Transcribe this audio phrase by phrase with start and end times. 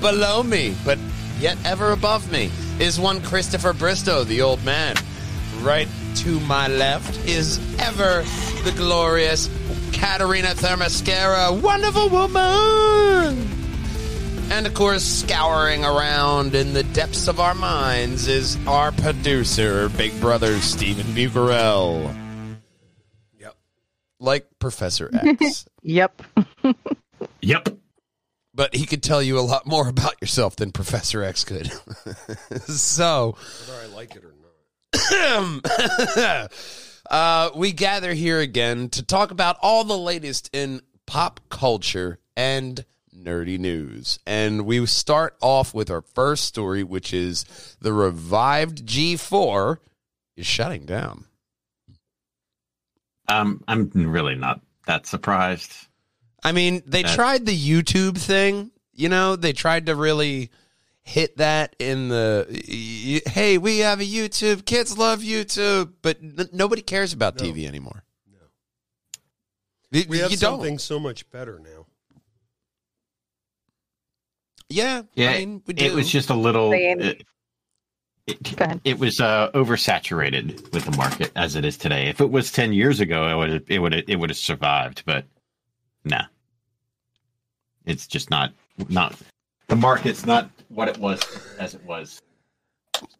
[0.00, 0.96] Below me, but
[1.38, 4.96] yet ever above me, is one Christopher Bristow, the old man.
[5.60, 8.22] Right to my left is ever
[8.64, 9.48] the glorious
[9.92, 13.48] Katerina Thermascara, wonderful woman.
[14.48, 20.18] And of course, scouring around in the depths of our minds is our producer, Big
[20.20, 22.14] Brother Stephen Bucarell.
[23.40, 23.56] Yep.
[24.20, 25.66] Like Professor X.
[25.82, 26.22] Yep.
[27.42, 27.68] Yep.
[28.56, 31.66] But he could tell you a lot more about yourself than Professor X could.
[32.66, 33.36] so,
[33.68, 34.42] whether I like it or not.
[37.10, 42.84] uh, we gather here again to talk about all the latest in pop culture and
[43.14, 44.18] nerdy news.
[44.26, 47.44] And we start off with our first story, which is
[47.80, 49.78] the revived G4
[50.36, 51.26] is shutting down.
[53.28, 55.88] Um, I'm really not that surprised.
[56.46, 58.70] I mean, they That- tried the YouTube thing.
[58.92, 60.50] You know, they tried to really
[61.02, 64.64] hit that in the y- y- hey, we have a YouTube.
[64.64, 67.44] Kids love YouTube, but n- nobody cares about No.
[67.46, 68.04] TV anymore.
[68.32, 68.38] No.
[69.92, 70.58] Y- We have you don't.
[70.60, 71.86] something so much better now.
[74.68, 75.84] Yeah, Yeah, I mean, we do.
[75.84, 76.72] it was just a little.
[76.72, 77.24] It,
[78.26, 82.08] it, it was uh, oversaturated with the market as it is today.
[82.08, 85.04] If it was ten years ago, it would it would it would have survived.
[85.06, 85.24] But
[86.04, 86.24] nah,
[87.86, 88.52] it's just not
[88.88, 89.14] not
[89.68, 91.20] the market's not what it was
[91.58, 92.20] as it was.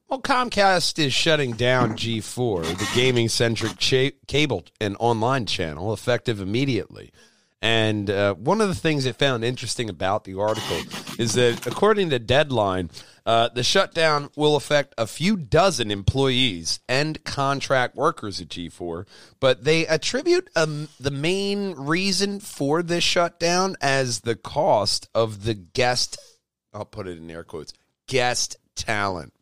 [0.08, 6.40] well, Comcast is shutting down G4, the gaming centric cha- cable and online channel, effective
[6.40, 7.12] immediately.
[7.62, 10.80] And uh, one of the things it found interesting about the article
[11.18, 12.90] is that, according to Deadline,
[13.24, 19.06] uh, the shutdown will affect a few dozen employees and contract workers at G4,
[19.40, 25.54] but they attribute um, the main reason for this shutdown as the cost of the
[25.54, 26.18] guest,
[26.72, 27.72] I'll put it in air quotes,
[28.06, 29.32] guest talent.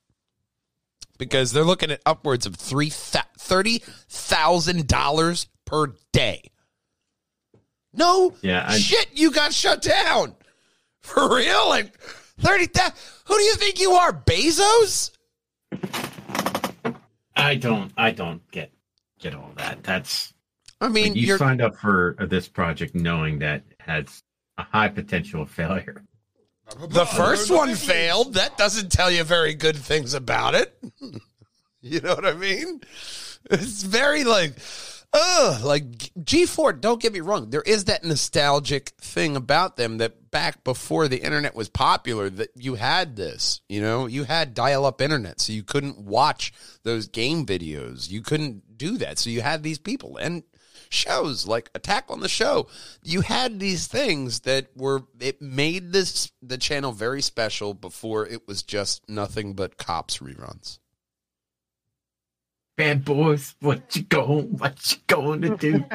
[1.18, 6.50] Because they're looking at upwards of three thirty thousand dollars per day.
[7.96, 10.34] No Yeah, I- shit, you got shut down.
[11.02, 11.68] For real?
[11.68, 11.96] Like
[12.40, 12.92] 30,000?
[13.26, 15.10] Who do you think you are, Bezos?
[17.36, 18.70] I don't I don't get
[19.18, 19.82] get all that.
[19.82, 20.32] That's
[20.80, 24.22] I mean, you signed up for this project knowing that it has
[24.58, 26.02] a high potential of failure.
[26.88, 28.34] the first one failed.
[28.34, 30.76] That doesn't tell you very good things about it.
[31.80, 32.80] you know what I mean?
[33.50, 34.54] It's very like,
[35.14, 35.84] ugh, like
[36.18, 37.50] G4, don't get me wrong.
[37.50, 42.50] There is that nostalgic thing about them that back before the internet was popular, that
[42.56, 46.52] you had this, you know, you had dial up internet, so you couldn't watch
[46.82, 48.10] those game videos.
[48.10, 49.18] You couldn't do that.
[49.18, 50.42] So you had these people and
[50.90, 52.68] shows like Attack on the Show.
[53.02, 58.46] You had these things that were, it made this, the channel very special before it
[58.48, 60.78] was just nothing but cops reruns.
[62.76, 64.58] Bad boys, what you going?
[64.58, 65.84] What you going to do?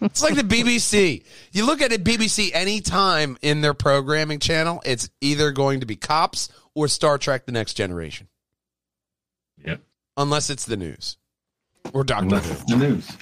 [0.00, 1.24] It's like the BBC.
[1.52, 5.96] You look at the BBC anytime in their programming channel, it's either going to be
[5.96, 8.28] cops or Star Trek The Next Generation,
[9.64, 9.80] yep.
[10.16, 11.18] unless it's the news
[11.92, 12.52] or Doctor Unless Who.
[12.52, 13.16] it's the news.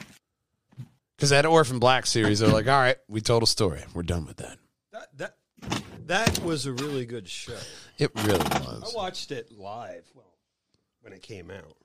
[1.17, 3.83] Because that Orphan Black series, they're like, all right, we told a story.
[3.95, 4.59] We're done with that.
[4.93, 7.57] That that that was a really good show.
[7.99, 8.95] It really was.
[8.95, 10.05] I watched it live.
[10.15, 10.35] Well,
[11.01, 11.77] when it came out.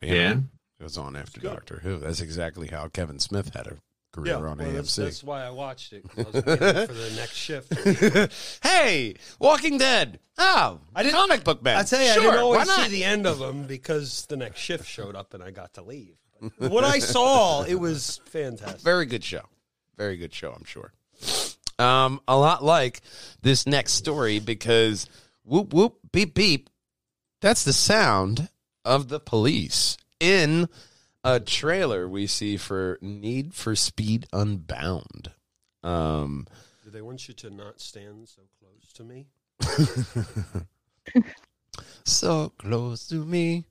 [0.00, 0.38] Yeah.
[0.80, 1.40] It was on after.
[1.40, 1.98] Doctor Who.
[1.98, 3.76] That's exactly how Kevin Smith had a
[4.12, 4.96] career on well, AMC.
[4.96, 6.04] that's why I watched it.
[6.16, 6.44] I was waiting
[6.86, 8.62] for the next shift.
[8.62, 10.18] hey, Walking Dead.
[10.38, 11.76] Oh, I didn't- comic book man.
[11.78, 14.58] I tell you, sure, I didn't always see the end of them because the next
[14.60, 16.16] shift showed up and I got to leave.
[16.58, 18.80] But what I saw, it was fantastic.
[18.80, 19.42] Very good show.
[19.96, 20.92] Very good show, I'm sure.
[21.78, 23.00] Um, a lot like
[23.42, 25.06] this next story because
[25.44, 26.68] whoop whoop beep beep.
[27.40, 28.48] That's the sound
[28.84, 30.68] of the police in
[31.24, 35.32] a trailer we see for Need for Speed Unbound.
[35.82, 36.46] Um,
[36.84, 39.26] Do they want you to not stand so close to me?
[42.04, 43.64] so close to me.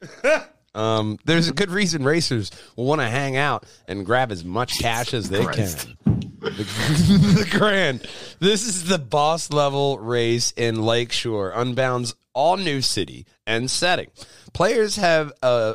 [0.73, 4.79] Um, there's a good reason racers will want to hang out and grab as much
[4.79, 5.87] cash as they Christ.
[6.03, 6.19] can.
[6.39, 8.07] The, the grand.
[8.39, 11.51] This is the boss level race in Lakeshore.
[11.51, 14.07] Unbound's all new city and setting.
[14.53, 15.73] Players have uh,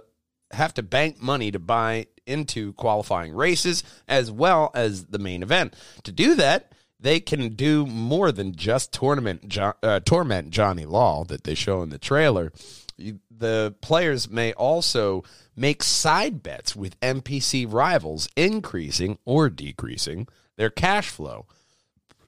[0.52, 5.74] have to bank money to buy into qualifying races as well as the main event.
[6.04, 11.24] To do that, they can do more than just tournament jo- uh, torment Johnny Law
[11.24, 12.52] that they show in the trailer.
[13.30, 15.22] The players may also
[15.54, 20.26] make side bets with NPC rivals, increasing or decreasing
[20.56, 21.46] their cash flow.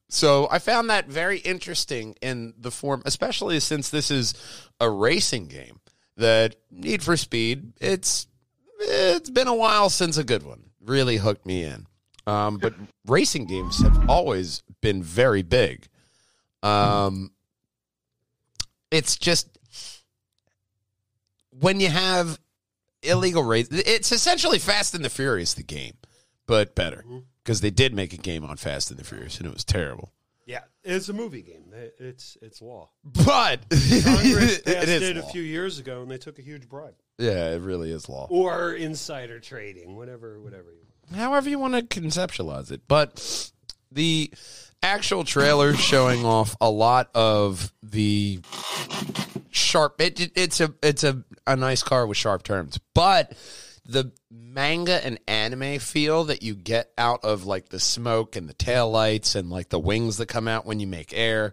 [0.08, 4.34] So I found that very interesting in the form, especially since this is
[4.80, 5.80] a racing game.
[6.16, 8.26] That Need for Speed, it's
[8.80, 11.86] it's been a while since a good one really hooked me in.
[12.26, 12.74] Um, but
[13.06, 15.86] racing games have always been very big.
[16.62, 17.30] Um,
[18.90, 19.48] it's just
[21.50, 22.38] when you have
[23.02, 25.94] illegal race, it's essentially Fast and the Furious, the game,
[26.46, 27.04] but better
[27.48, 30.12] because they did make a game on Fast and the Furious, and it was terrible.
[30.44, 31.72] Yeah, it's a movie game.
[31.98, 32.90] It's it's law.
[33.02, 35.28] But Congress it passed is it a law.
[35.30, 38.26] few years ago, and they took a huge bribe Yeah, it really is law.
[38.28, 40.66] or insider trading, whatever, whatever.
[41.10, 42.82] You however you want to conceptualize it.
[42.86, 43.50] But
[43.90, 44.30] the
[44.82, 48.40] actual trailer showing off a lot of the
[49.50, 50.02] sharp.
[50.02, 53.32] It, it- it's a it's a, a nice car with sharp turns, but
[53.88, 58.54] the manga and anime feel that you get out of like the smoke and the
[58.54, 61.52] tail lights and like the wings that come out when you make air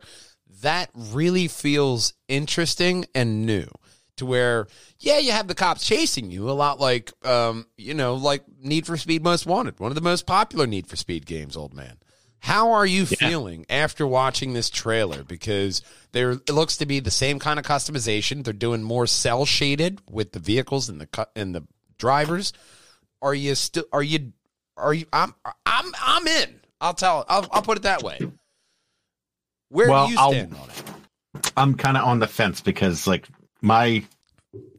[0.61, 3.67] that really feels interesting and new
[4.17, 4.67] to where
[4.99, 8.85] yeah you have the cops chasing you a lot like um you know like need
[8.85, 11.97] for speed most wanted one of the most popular need for speed games old man.
[12.39, 15.23] How are you feeling after watching this trailer?
[15.23, 15.81] Because
[16.11, 18.43] there it looks to be the same kind of customization.
[18.43, 21.63] They're doing more cell shaded with the vehicles and the and the
[22.05, 22.53] drivers
[23.21, 24.31] are you still are you
[24.77, 25.33] are you i'm
[25.65, 28.19] i'm i'm in i'll tell i'll, I'll put it that way
[29.69, 30.83] where Well, do you stand on it
[31.57, 33.27] I'm kind of on the fence because like
[33.61, 34.03] my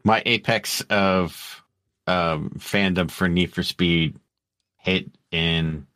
[0.04, 1.62] my apex of
[2.06, 4.16] um, fandom for Need for Speed
[4.78, 5.86] hit in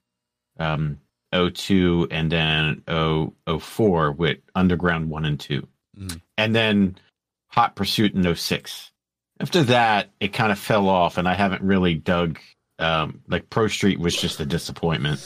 [0.58, 0.98] um,
[1.32, 5.66] 02 and then 0, 04 with Underground 1 and 2.
[5.96, 6.20] Mhm.
[6.36, 6.96] And then
[7.48, 8.89] Hot Pursuit in 06.
[9.40, 12.38] After that, it kind of fell off and I haven't really dug
[12.78, 15.20] um, like Pro Street was just a disappointment.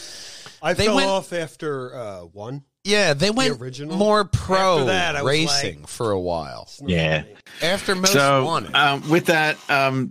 [0.62, 2.62] I They fell went- off after uh, one.
[2.84, 3.96] Yeah, they went original?
[3.96, 6.68] more pro that, racing like- for a while.
[6.86, 7.22] Yeah.
[7.22, 7.34] funny.
[7.62, 8.74] After most so wanted.
[8.74, 10.10] um, with that, um,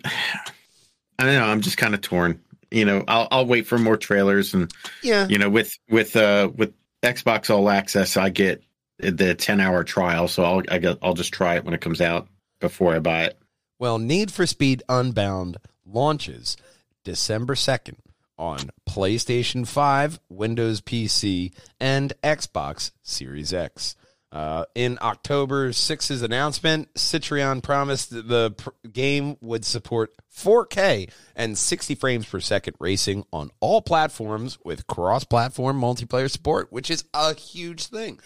[1.19, 1.45] I don't know.
[1.45, 2.41] I'm just kind of torn.
[2.71, 4.73] You know, I'll I'll wait for more trailers and
[5.03, 5.27] yeah.
[5.27, 6.73] you know with with uh with
[7.03, 8.63] Xbox All Access, I get
[8.97, 12.01] the 10 hour trial, so I'll I get, I'll just try it when it comes
[12.01, 12.27] out
[12.59, 13.37] before I buy it.
[13.83, 16.55] Well, Need for Speed Unbound launches
[17.03, 17.95] December 2nd
[18.37, 21.51] on PlayStation 5, Windows PC,
[21.81, 23.97] and Xbox Series X.
[24.31, 31.57] Uh, in October 6's announcement, Criterion promised that the pr- game would support 4K and
[31.57, 37.03] 60 frames per second racing on all platforms with cross platform multiplayer support, which is
[37.13, 38.21] a huge thing,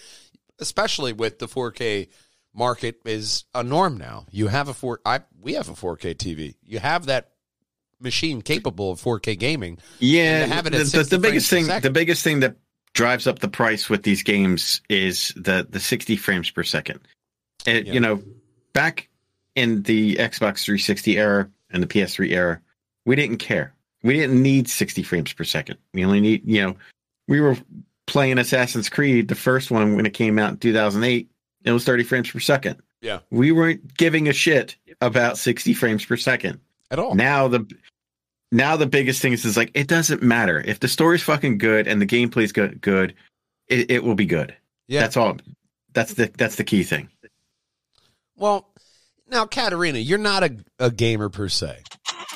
[0.60, 2.10] especially with the 4K
[2.54, 4.26] market is a norm now.
[4.32, 6.56] You have a four I we have a 4K TV.
[6.64, 7.32] You have that
[8.00, 9.80] machine capable of 4K gaming.
[10.00, 12.56] Yeah, And have it at the, the, the biggest thing the biggest thing that
[12.94, 17.00] drives up the price with these games is the the 60 frames per second.
[17.66, 17.94] It, Yeah.
[17.94, 18.24] You know,
[18.74, 19.10] back
[19.56, 22.62] in the Xbox 360 era and the PS3 era,
[23.06, 23.74] we didn't care.
[24.04, 25.78] We didn't need 60 frames per second.
[25.94, 26.76] We only need, you know,
[27.28, 27.58] we were
[28.06, 31.30] playing Assassin's Creed, the first one when it came out in 2008,
[31.68, 32.82] it was 30 frames per second.
[33.02, 33.20] Yeah.
[33.30, 36.60] We weren't giving a shit about 60 frames per second
[36.90, 37.14] At all.
[37.16, 37.66] now the
[38.52, 41.88] now the biggest thing is, is like it doesn't matter if the story's fucking good
[41.88, 43.14] and the gameplay's good good
[43.68, 44.56] it, it will be good
[44.88, 45.02] yeah.
[45.02, 45.38] that's all
[45.94, 47.10] that's the that's the key thing
[48.36, 48.70] Well,
[49.30, 51.82] now, Katarina, you're not a, a gamer per se,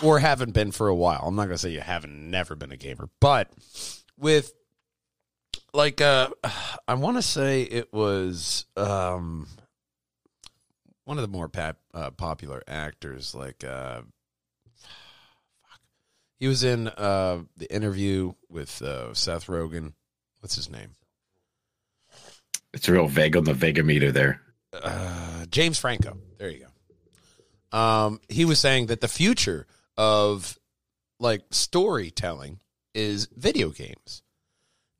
[0.04, 1.24] or haven't been for a while.
[1.26, 3.50] I'm not going to say you haven't never been a gamer, but
[4.18, 4.52] with
[5.74, 6.30] like, uh,
[6.88, 9.48] I want to say it was um,
[11.06, 14.02] one of the more pap, uh, popular actors, like, uh,
[14.76, 15.80] fuck.
[16.40, 19.94] he was in uh, the interview with uh, Seth Rogen.
[20.40, 20.92] What's his name?
[22.74, 24.40] it's real vague on the vega meter there
[24.74, 26.18] uh, James Franco.
[26.38, 26.66] There you
[27.72, 27.78] go.
[27.78, 30.58] Um, he was saying that the future of
[31.20, 32.60] like storytelling
[32.94, 34.24] is video games.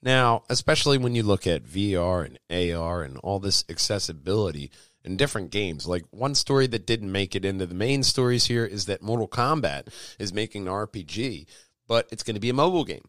[0.04, 4.72] Now, especially when you look at VR and AR and all this accessibility
[5.04, 5.88] in different games.
[5.88, 9.28] Like one story that didn't make it into the main stories here is that Mortal
[9.28, 9.88] Kombat
[10.20, 11.46] is making an RPG,
[11.88, 13.08] but it's going to be a mobile game.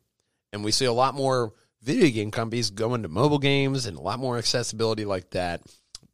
[0.52, 4.02] And we see a lot more video game companies going to mobile games and a
[4.02, 5.62] lot more accessibility like that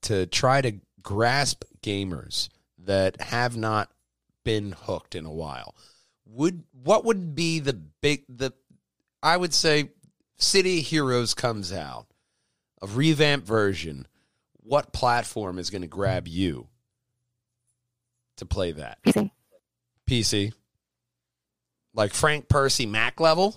[0.02, 2.48] to try to grasp gamers
[2.84, 3.90] that have not
[4.44, 5.74] been hooked in a while,
[6.24, 8.52] would what would be the big the
[9.22, 9.90] I would say
[10.38, 12.06] City Heroes comes out,
[12.80, 14.06] a revamped version.
[14.60, 16.68] What platform is going to grab you
[18.36, 19.02] to play that?
[19.02, 19.30] PC.
[20.08, 20.52] PC.
[21.94, 23.56] Like Frank Percy Mac level?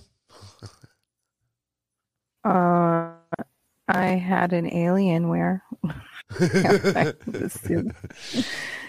[2.44, 3.12] Uh,
[3.88, 5.62] I had an Alienware.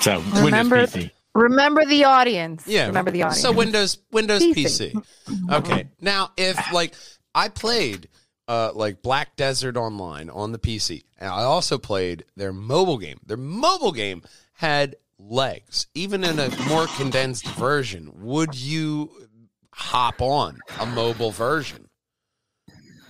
[0.00, 1.10] So Remember- Windows PC.
[1.34, 2.64] Remember the audience.
[2.66, 2.88] Yeah.
[2.88, 3.40] Remember the audience.
[3.40, 4.92] So Windows Windows PC.
[4.92, 5.52] PC.
[5.52, 5.88] Okay.
[6.00, 6.94] Now if like
[7.34, 8.08] I played
[8.48, 11.04] uh like Black Desert Online on the PC.
[11.18, 13.20] And I also played their mobile game.
[13.26, 14.22] Their mobile game
[14.54, 15.86] had legs.
[15.94, 19.10] Even in a more condensed version, would you
[19.72, 21.88] hop on a mobile version?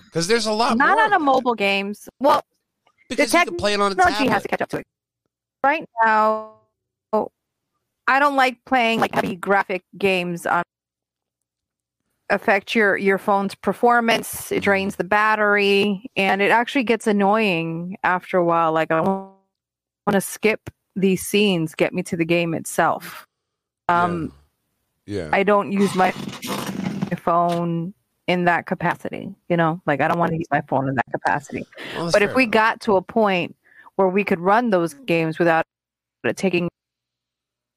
[0.05, 2.09] Because there's a lot Not on a mobile games.
[2.19, 2.43] Well,
[3.07, 4.33] because the you can play it on a technology tablet.
[4.33, 4.87] has to catch up to it.
[5.63, 6.55] Right now,
[8.07, 10.63] I don't like playing like heavy graphic games on
[12.31, 14.51] affect your your phone's performance.
[14.51, 18.71] It drains the battery, and it actually gets annoying after a while.
[18.71, 19.35] Like I want
[20.11, 23.27] to skip these scenes, get me to the game itself.
[23.87, 24.33] Um,
[25.05, 25.29] yeah.
[25.31, 26.11] I don't use my
[27.17, 27.93] phone
[28.27, 29.33] in that capacity.
[29.49, 31.65] You know, like I don't want to use my phone in that capacity.
[31.95, 32.53] Well, But if we enough.
[32.53, 33.55] got to a point
[33.95, 35.65] where we could run those games without
[36.23, 36.69] it taking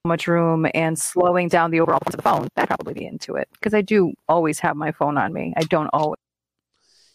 [0.05, 3.49] much room and slowing down the overall of the phone, I'd probably be into it
[3.53, 5.55] because I do always have my phone on me.
[5.57, 6.19] I don't always.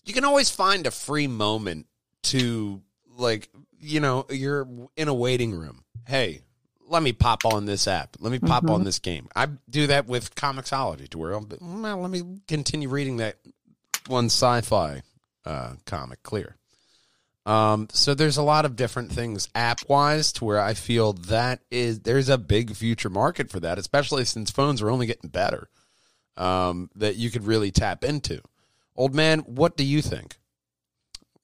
[0.06, 1.86] you can always find a free moment
[2.24, 2.82] to
[3.18, 4.68] like you know you're
[4.98, 6.42] in a waiting room hey
[6.88, 8.86] let me pop on this app let me pop on Mhm.
[8.86, 13.18] this game i do that with comiXology to where I'm, well, let me continue reading
[13.18, 13.38] that
[14.08, 15.02] one sci-fi
[15.46, 16.56] uh, comic clear
[17.46, 21.62] um, so there's a lot of different things app wise to where i feel that
[21.72, 25.70] is there's a big future market for that especially since phones are only getting better
[26.38, 28.42] um, that you could really tap into
[28.96, 30.40] Old man, what do you think?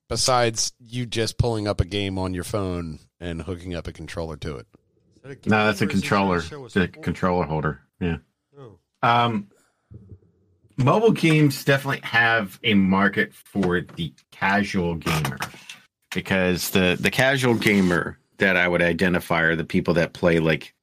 [0.10, 4.36] Besides you just pulling up a game on your phone and hooking up a controller
[4.38, 4.68] to it.
[5.46, 6.42] No, that's a Or is it controller.
[6.42, 7.80] show The a- controller holder.
[8.02, 8.18] Yeah.
[8.60, 8.78] Oh.
[9.02, 9.48] Um,
[10.78, 15.38] mobile games definitely have a market for the casual gamer
[16.16, 20.74] because the the casual gamer that I would identify are the people that play like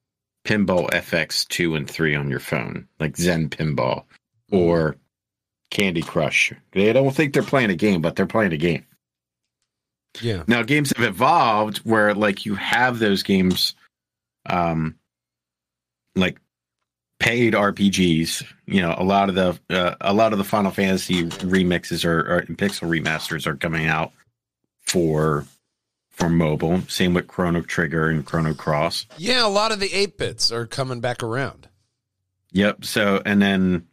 [0.45, 4.05] Pinball FX two and three on your phone, like Zen Pinball
[4.53, 4.97] or
[5.71, 6.53] Candy Crush.
[6.73, 8.85] They don't think they're playing a game, but they're playing a game.
[10.21, 10.45] Yeah.
[10.47, 13.75] Now games have evolved where like you have those games
[14.47, 14.97] um
[16.15, 16.39] like
[17.19, 21.25] paid RPGs, you know, a lot of the uh, a lot of the Final Fantasy
[21.25, 24.13] remixes or, or pixel remasters are coming out
[24.93, 25.47] for
[26.11, 26.83] for mobile.
[26.83, 29.07] Same with Chrono Trigger and Chrono Cross.
[29.17, 31.69] Yeah, a lot of the 8 bits are coming back around.
[32.53, 32.85] Yep.
[32.85, 33.89] So and then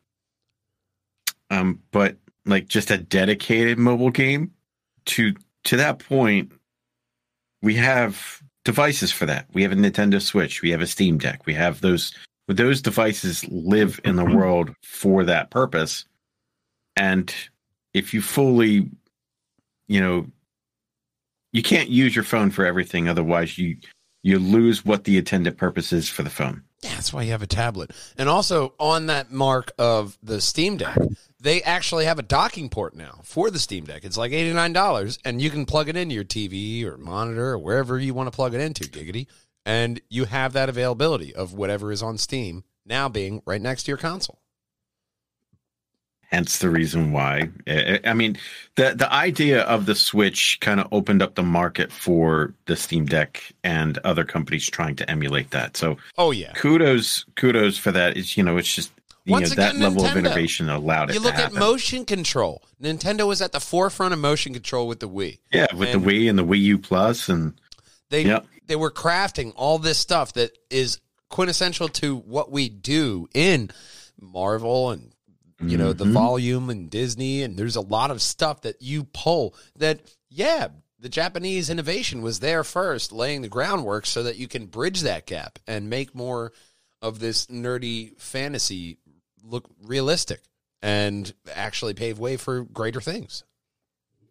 [1.50, 4.52] um but like just a dedicated mobile game
[5.06, 6.52] to to that point
[7.62, 9.48] we have devices for that.
[9.54, 11.46] We have a Nintendo Switch, we have a Steam Deck.
[11.46, 12.14] We have those
[12.50, 16.04] those devices live in the world for that purpose.
[16.98, 17.34] And
[17.94, 18.90] if you fully
[19.88, 20.26] you know
[21.52, 23.78] you can't use your phone for everything otherwise you
[24.22, 26.64] you lose what the intended purpose is for the phone.
[26.82, 27.92] Yeah, that's why you have a tablet.
[28.18, 30.98] And also on that mark of the Steam Deck,
[31.40, 34.04] they actually have a docking port now for the Steam Deck.
[34.04, 38.00] It's like $89 and you can plug it into your TV or monitor or wherever
[38.00, 39.28] you want to plug it into, giggity.
[39.66, 43.92] And you have that availability of whatever is on Steam now being right next to
[43.92, 44.40] your console.
[46.32, 48.38] Hence the reason why I mean
[48.76, 53.06] the the idea of the switch kind of opened up the market for the steam
[53.06, 56.54] deck and other companies trying to emulate that so Oh yeah.
[56.54, 58.92] kudos kudos for that it's you know it's just
[59.26, 60.18] you Once know that again, level of Nintendo.
[60.20, 62.64] innovation allowed it You look at motion control.
[62.82, 65.40] Nintendo was at the forefront of motion control with the Wii.
[65.52, 67.54] yeah with and- the wii and the wii u plus and
[68.10, 68.46] They Yep.
[68.68, 73.70] they were crafting all this stuff that is quintessential to what we do in
[74.20, 75.12] Marvel and
[75.62, 76.14] you know the Mhm.
[76.14, 80.00] volume and Disney and there's a lot of stuff that you pull that
[80.30, 85.02] yeah the Japanese innovation was there first laying the groundwork so that you can bridge
[85.02, 86.52] that gap and make more
[87.02, 88.98] of this nerdy fantasy
[89.44, 90.42] look realistic
[90.82, 93.44] and actually pave way for greater things.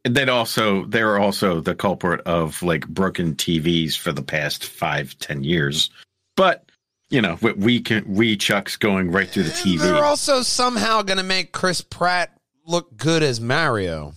[0.05, 5.45] they'd also they're also the culprit of like broken tvs for the past five ten
[5.45, 5.91] years
[6.37, 6.68] but
[7.11, 11.03] you know we, we can we chucks going right through the tv They're also somehow
[11.03, 12.39] going to make Chris Pratt
[12.69, 14.13] look good as Mario.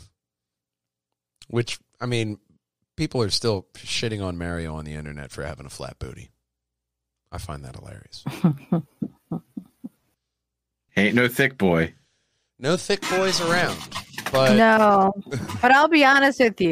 [1.47, 2.37] Which, I mean,
[2.95, 6.29] people are still shitting on Mario on the internet for having a flat booty.
[7.31, 8.23] I find that hilarious.
[10.97, 11.93] Ain't no thick boy.
[12.59, 13.79] No thick boys around,
[14.31, 15.13] but no,
[15.61, 16.69] but I'll be honest with you.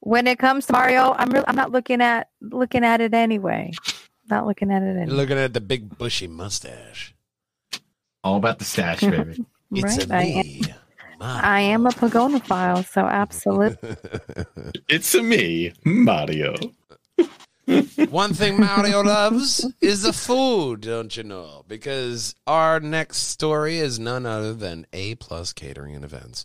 [0.00, 3.72] When it comes to Mario, I'm re- I'm not looking at looking at it anyway.
[4.30, 7.14] Not looking at it you're looking at the big bushy mustache.
[8.22, 9.44] All about the stash, baby.
[9.72, 10.10] It's Right?
[10.10, 10.62] a I am, me.
[11.20, 13.96] I am a pogonophile, so absolutely.
[14.88, 16.54] it's a me, Mario.
[18.08, 21.64] One thing Mario loves is the food, don't you know?
[21.68, 26.44] Because our next story is none other than A plus catering and events.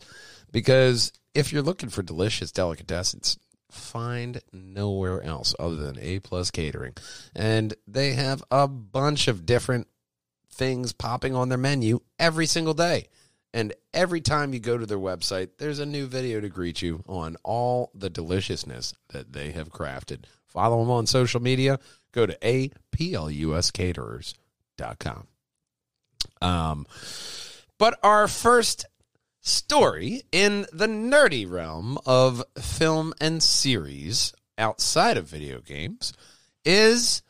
[0.52, 3.38] Because if you're looking for delicious delicatessens,
[3.76, 6.94] find nowhere else other than A plus catering.
[7.36, 9.88] And they have a bunch of different
[10.50, 13.10] things popping on their menu every single day.
[13.54, 17.04] And every time you go to their website, there's a new video to greet you
[17.08, 20.26] on all the deliciousness that they have crafted.
[20.46, 21.80] Follow them on social media.
[22.12, 25.28] Go to apluscaterers.com.
[26.42, 26.86] Um,
[27.78, 28.88] but our first
[29.46, 36.14] story in the nerdy realm of film and series outside of video games
[36.66, 37.22] is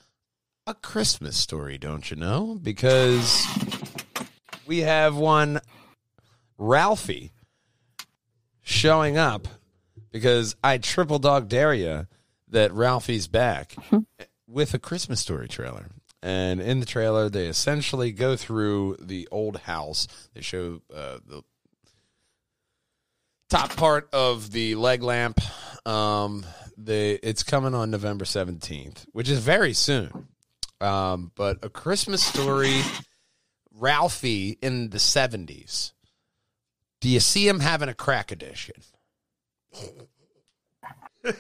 [0.66, 2.58] a Christmas story, don't you know?
[2.62, 3.46] Because
[4.66, 5.60] we have one
[6.58, 7.34] Ralphie
[8.62, 9.50] showing up
[10.10, 12.08] because I triple dog dare you
[12.48, 13.76] that Ralphie's back
[14.48, 15.88] with a Christmas story trailer.
[16.24, 20.08] And in the trailer, they essentially go through the old house.
[20.34, 21.44] They show uh, the
[23.50, 25.40] top part of the leg lamp.
[25.86, 26.46] Um,
[26.78, 30.28] the it's coming on November seventeenth, which is very soon.
[30.82, 32.82] Um, but a Christmas story,
[33.74, 35.94] Ralphie in the seventies.
[37.02, 38.76] Do you see him having a crack edition?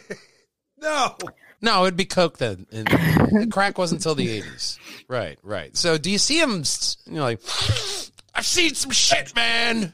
[0.77, 1.15] No.
[1.61, 2.67] No, it'd be Coke then.
[2.71, 4.77] And crack wasn't until the eighties.
[5.07, 5.75] Right, right.
[5.75, 6.63] So do you see him?
[7.07, 7.41] You know, like
[8.35, 9.93] I've seen some shit, man.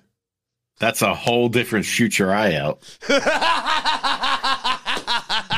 [0.81, 2.79] That's a whole different shoot your eye out.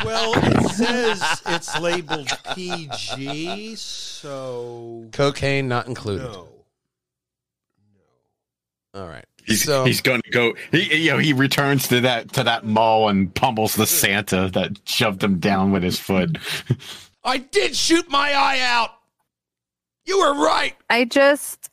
[0.06, 6.26] Well, it says it's labeled PG, so Cocaine not included.
[6.26, 6.50] no.
[8.94, 9.26] All right.
[9.46, 10.54] He's, so he's going to go.
[10.72, 14.78] He, you know, he returns to that to that mall and pummels the Santa that
[14.86, 16.38] shoved him down with his foot.
[17.24, 18.90] I did shoot my eye out.
[20.06, 20.76] You were right.
[20.90, 21.70] I just,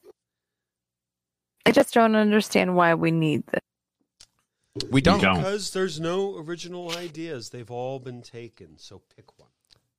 [1.70, 4.82] I just don't understand why we need this.
[4.90, 5.36] We don't, don't.
[5.36, 7.50] Because there's no original ideas.
[7.50, 9.50] They've all been taken, so pick one.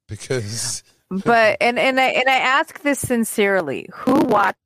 [0.10, 4.58] because But and and I and I ask this sincerely: Who watched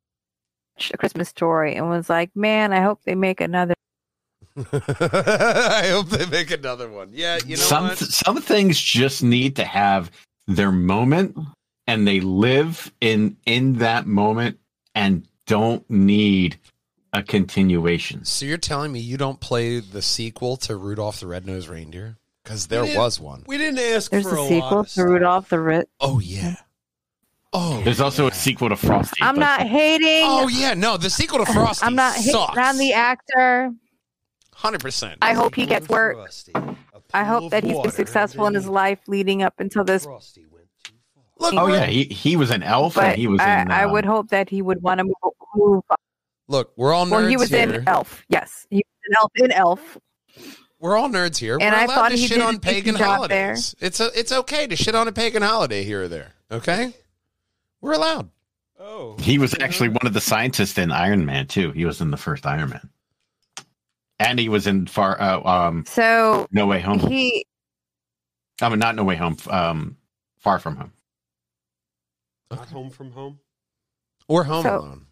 [0.95, 3.75] A Christmas Story and was like, "Man, I hope they make another."
[4.57, 7.09] I hope they make another one.
[7.11, 7.99] Yeah, you know some what?
[7.99, 10.09] some things just need to have
[10.47, 11.37] their moment,
[11.85, 14.57] and they live in in that moment,
[14.95, 16.57] and don't need
[17.15, 18.25] a continuation.
[18.25, 22.17] So you're telling me you don't play the sequel to Rudolph the Red-Nosed Reindeer?
[22.43, 23.43] Because there was one.
[23.47, 25.06] We didn't ask There's for a a sequel lot of to stuff.
[25.06, 25.86] Rudolph the Red.
[25.99, 26.56] Oh yeah.
[27.54, 29.21] Oh, There's also a sequel to Frosty.
[29.21, 30.25] I'm but- not hating.
[30.28, 31.86] Oh yeah, no, the sequel to Frosty.
[31.86, 32.25] I'm not sucks.
[32.56, 33.71] hating on the actor.
[34.54, 35.17] Hundred percent.
[35.21, 36.15] I hope he gets work.
[36.17, 36.51] Frosty.
[36.56, 36.75] A
[37.13, 40.04] I hope that he's been successful in his life leading up until this.
[40.04, 41.23] Frosty went too far.
[41.51, 43.71] Look, Oh yeah, he he was an elf, and But he was I, in.
[43.71, 45.13] I um, would hope that he would want to move.
[45.56, 45.84] move
[46.47, 47.73] look, we're all nerds well, he was here.
[47.73, 48.23] in Elf.
[48.29, 49.97] Yes, he was an Elf in Elf.
[50.79, 51.53] We're all nerds here.
[51.60, 53.47] And we're I allowed thought to he shit did on pagan job there.
[53.47, 53.75] holidays.
[53.79, 56.34] It's a, it's okay to shit on a pagan holiday here or there.
[56.51, 56.93] Okay,
[57.81, 58.29] we're allowed.
[58.79, 61.71] Oh, He was actually one of the scientists in Iron Man too.
[61.71, 62.89] He was in the first Iron Man,
[64.19, 66.99] and he was in Far uh, um So No Way Home.
[66.99, 67.45] he
[68.62, 69.38] I mean, not No Way Home.
[69.49, 69.97] Um,
[70.38, 70.91] Far From Home.
[72.51, 73.39] not home from home.
[74.27, 75.05] Or Home So- Alone.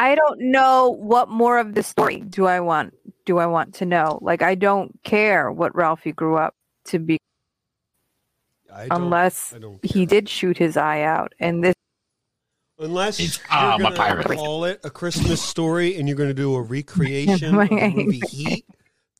[0.00, 2.94] I don't know what more of the story do I want
[3.26, 4.18] do I want to know.
[4.22, 6.54] Like I don't care what Ralphie grew up
[6.86, 7.18] to be
[8.74, 11.34] I don't, unless I don't he did shoot his eye out.
[11.38, 11.74] And this
[12.78, 14.26] Unless It's- you're I'm a gonna pirate.
[14.38, 18.22] call it a Christmas story and you're going to do a recreation of the movie
[18.30, 18.64] Heat,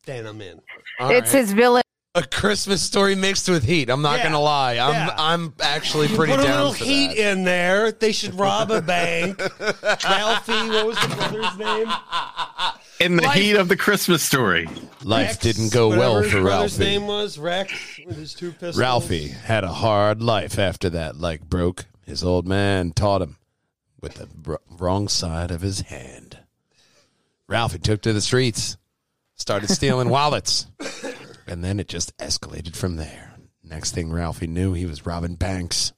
[0.07, 0.63] then I'm in.
[0.99, 1.41] All it's right.
[1.41, 1.83] his villain
[2.17, 3.89] a Christmas story mixed with heat.
[3.89, 4.25] I'm not Yeah.
[4.25, 4.73] gonna lie.
[4.79, 5.15] I'm Yeah.
[5.17, 7.31] I'm actually You pretty put a little for heat that.
[7.33, 7.93] in there.
[7.93, 9.39] They should rob a bank.
[9.39, 11.93] Ralphie, what was the brother's name?
[12.99, 14.67] In the Life- heat of the Christmas story.
[15.05, 16.85] Life Rex, didn't go well for brother's Ralphie.
[16.85, 17.73] name was Rex
[18.05, 18.77] with his two pistols.
[18.77, 21.87] Ralphie had a hard life after that like broke.
[22.05, 23.37] His old man taught him
[24.01, 26.39] with the wrong side of his hand.
[27.47, 28.77] Ralphie took to the streets,
[29.37, 30.67] started stealing wallets.
[31.51, 33.35] And then it just escalated from there.
[33.65, 35.93] Next thing Ralphie knew, he was robbing banks.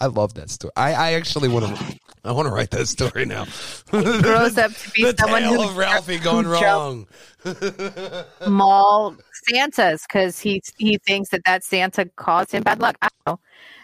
[0.00, 0.72] I love that story.
[0.76, 1.98] I, I actually want to.
[2.24, 3.46] I want to write that story now.
[3.88, 7.06] grows up to be the someone tale who of Ralphie going wrong.
[8.48, 9.16] mall
[9.48, 12.96] Santas because he he thinks that that Santa caused him bad luck.
[13.00, 13.40] I don't know.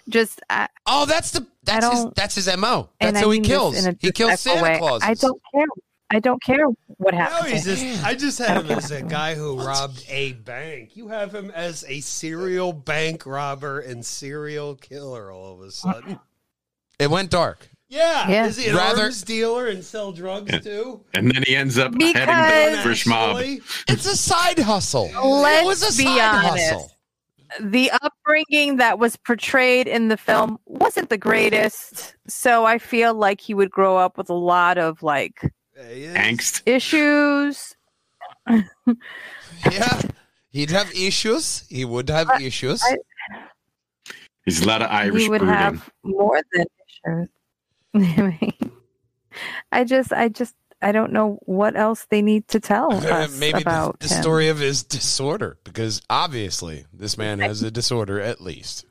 [0.09, 2.91] Just I, Oh, that's the that's his that's his mo.
[3.01, 3.87] That's I who he kills.
[4.01, 4.79] He kills Santa way.
[4.79, 5.01] Claus.
[5.05, 5.67] I don't care.
[6.15, 6.67] I don't care
[6.99, 7.51] what No, happens.
[7.53, 8.05] he's just.
[8.05, 8.77] I just I had don't him care.
[8.79, 10.95] as a guy who robbed a bank.
[10.97, 16.21] You have him as a serial bank robber and serial killer all of a sudden.
[16.99, 17.71] It went dark.
[17.89, 18.47] Yeah, Yeah.
[18.47, 21.05] is he an Rather- arms dealer and sell drugs too?
[21.15, 23.39] And then he ends up Because- heading the British mob.
[23.41, 25.11] It's a side hustle.
[25.13, 26.71] Let's it was a be side honest.
[26.73, 26.89] hustle.
[27.61, 32.15] the upbringing that was portrayed in the film wasn't the greatest.
[32.27, 35.49] So I feel like he would grow up with a lot of like Yeah, he
[35.49, 35.53] is.
[36.15, 36.63] Angst.
[36.67, 37.75] issues.
[39.71, 40.01] Yeah.
[40.51, 41.65] He'd have issues.
[41.69, 42.83] He would have I- issues.
[42.85, 42.97] I-
[44.45, 45.55] He's a lot of Irish he would brooding.
[45.55, 47.29] have more than
[47.95, 48.53] issues.
[49.73, 53.53] I just, I just, I don't know what else they need to tell us Maybe
[53.53, 54.21] the, about the him.
[54.21, 58.85] story of his disorder, because obviously this man has a disorder at least.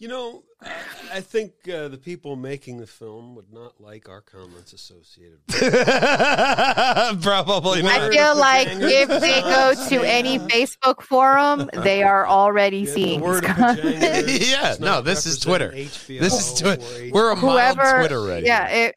[0.00, 0.70] You know, I-
[1.14, 5.38] I think uh, the people making the film would not like our comments associated.
[5.48, 5.58] with
[7.22, 8.00] Probably not.
[8.02, 12.84] I feel like if they go to not any Facebook forum, they are already Yeah,
[12.84, 14.48] the seeing word these comments.
[14.50, 15.72] Yeah, no, this is Twitter.
[15.72, 17.10] HBO This is Twitter.
[17.12, 18.46] We're a mild whoever Twitter ready.
[18.46, 18.94] yeah it,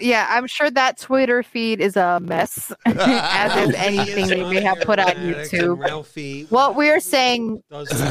[0.00, 4.80] yeah i'm sure that twitter feed is a mess as is anything they may have
[4.80, 7.62] put on youtube Ralphie, what we're saying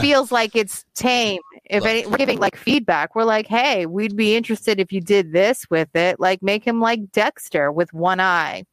[0.02, 1.90] feels like it's tame if Look.
[1.90, 5.66] any, we're giving like feedback we're like hey we'd be interested if you did this
[5.70, 8.64] with it like make him like dexter with one eye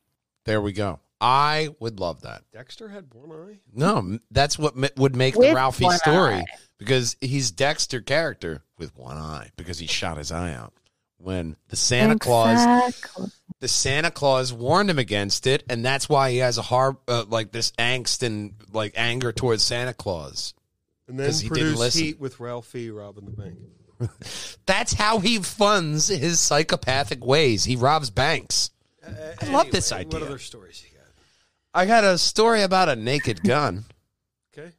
[0.45, 0.99] There we go.
[1.25, 2.43] I would love that.
[2.53, 3.61] Dexter had one eye.
[3.73, 6.45] No, that's what m- would make the Ralphie story eye.
[6.79, 10.73] because he's Dexter character with one eye because he shot his eye out
[11.23, 12.61] when the Santa Claus
[13.61, 17.25] the Santa Claus warned him against it, and that's why he has a hard uh,
[17.29, 20.53] like this angst and like anger towards Santa Claus.
[21.07, 22.03] And then he didn't produced listen.
[22.03, 23.59] Heat with Ralphie robbing the bank.
[24.67, 27.63] That's how he funds his psychopathic ways.
[27.65, 28.71] He robs banks.
[29.41, 30.19] I love this idea.
[30.21, 31.07] What other stories you got?
[31.75, 33.85] I got a story about a naked gun,
[34.57, 34.73] Okay.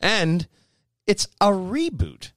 [0.00, 0.48] and
[1.06, 2.32] it's a reboot.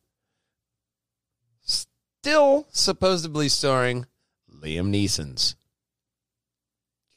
[2.21, 4.05] Still supposedly starring
[4.53, 5.55] Liam Neeson's.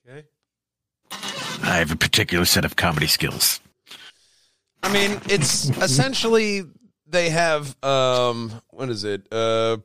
[0.08, 0.24] Okay.
[1.10, 3.60] I have a particular set of comedy skills.
[4.82, 6.62] I mean, it's essentially
[7.06, 9.26] they have um what is it?
[9.30, 9.76] Uh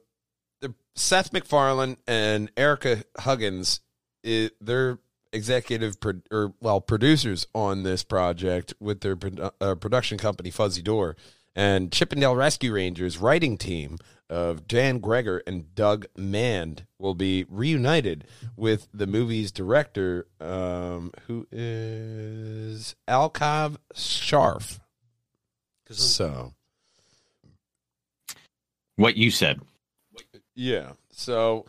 [0.96, 3.82] Seth MacFarlane and Erica Huggins
[4.26, 5.00] i they're
[5.34, 10.82] executive pro- or well producers on this project with their produ- uh, production company Fuzzy
[10.82, 11.18] Door
[11.56, 13.98] and Chip 'n Dale Rescue Rangers writing team
[14.30, 21.48] of Dan Gregor and Doug Mand will be reunited with the movie's director um, who
[21.52, 24.82] is Akiva Schaffer.
[25.90, 26.54] So
[28.96, 29.62] What you said.
[30.54, 31.66] yeah, so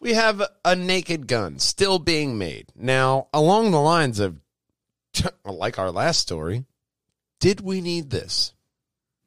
[0.00, 3.26] we have a naked gun still being made now.
[3.34, 4.40] Along the lines of
[5.44, 6.64] like our last story,
[7.40, 8.54] did we need this?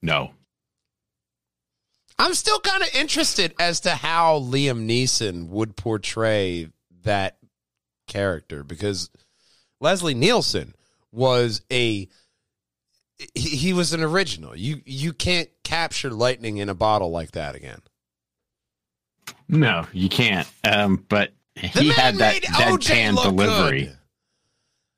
[0.02, 0.32] No.
[2.18, 6.68] I'm still kind of interested as to how Liam Neeson would portray
[7.04, 7.38] that
[8.08, 9.10] character because
[9.80, 10.76] Leslie Nielsen
[11.12, 12.08] was a
[13.36, 14.56] he, he was an original.
[14.56, 17.82] You you can't capture lightning in a bottle like that again.
[19.48, 20.48] No, you can't.
[20.64, 23.98] Um, but he had that OJ deadpan delivery good.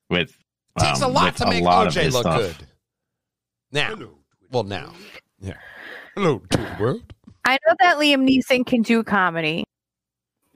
[0.09, 0.37] with
[0.79, 2.39] Takes a um, lot to make OJ look stuff.
[2.39, 2.67] good.
[3.71, 3.95] Now,
[4.53, 4.93] well, now,
[5.39, 5.57] yeah.
[6.15, 7.01] Hello to the world.
[7.43, 9.65] I know that Liam Neeson can do comedy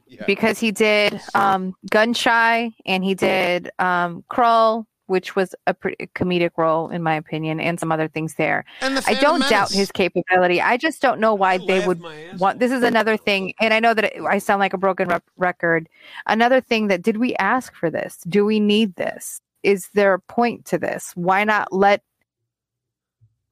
[0.05, 0.23] Yeah.
[0.25, 6.07] because he did um, Gun Shy and he did um, Krull, which was a pretty
[6.15, 8.65] comedic role in my opinion, and some other things there.
[8.81, 10.61] And the I don't doubt his capability.
[10.61, 12.01] I just don't know why I they would
[12.37, 12.59] want.
[12.59, 15.23] This is another thing, and I know that it, I sound like a broken rep-
[15.37, 15.89] record.
[16.27, 18.17] Another thing that did we ask for this?
[18.29, 19.41] Do we need this?
[19.63, 21.11] Is there a point to this?
[21.15, 22.03] Why not let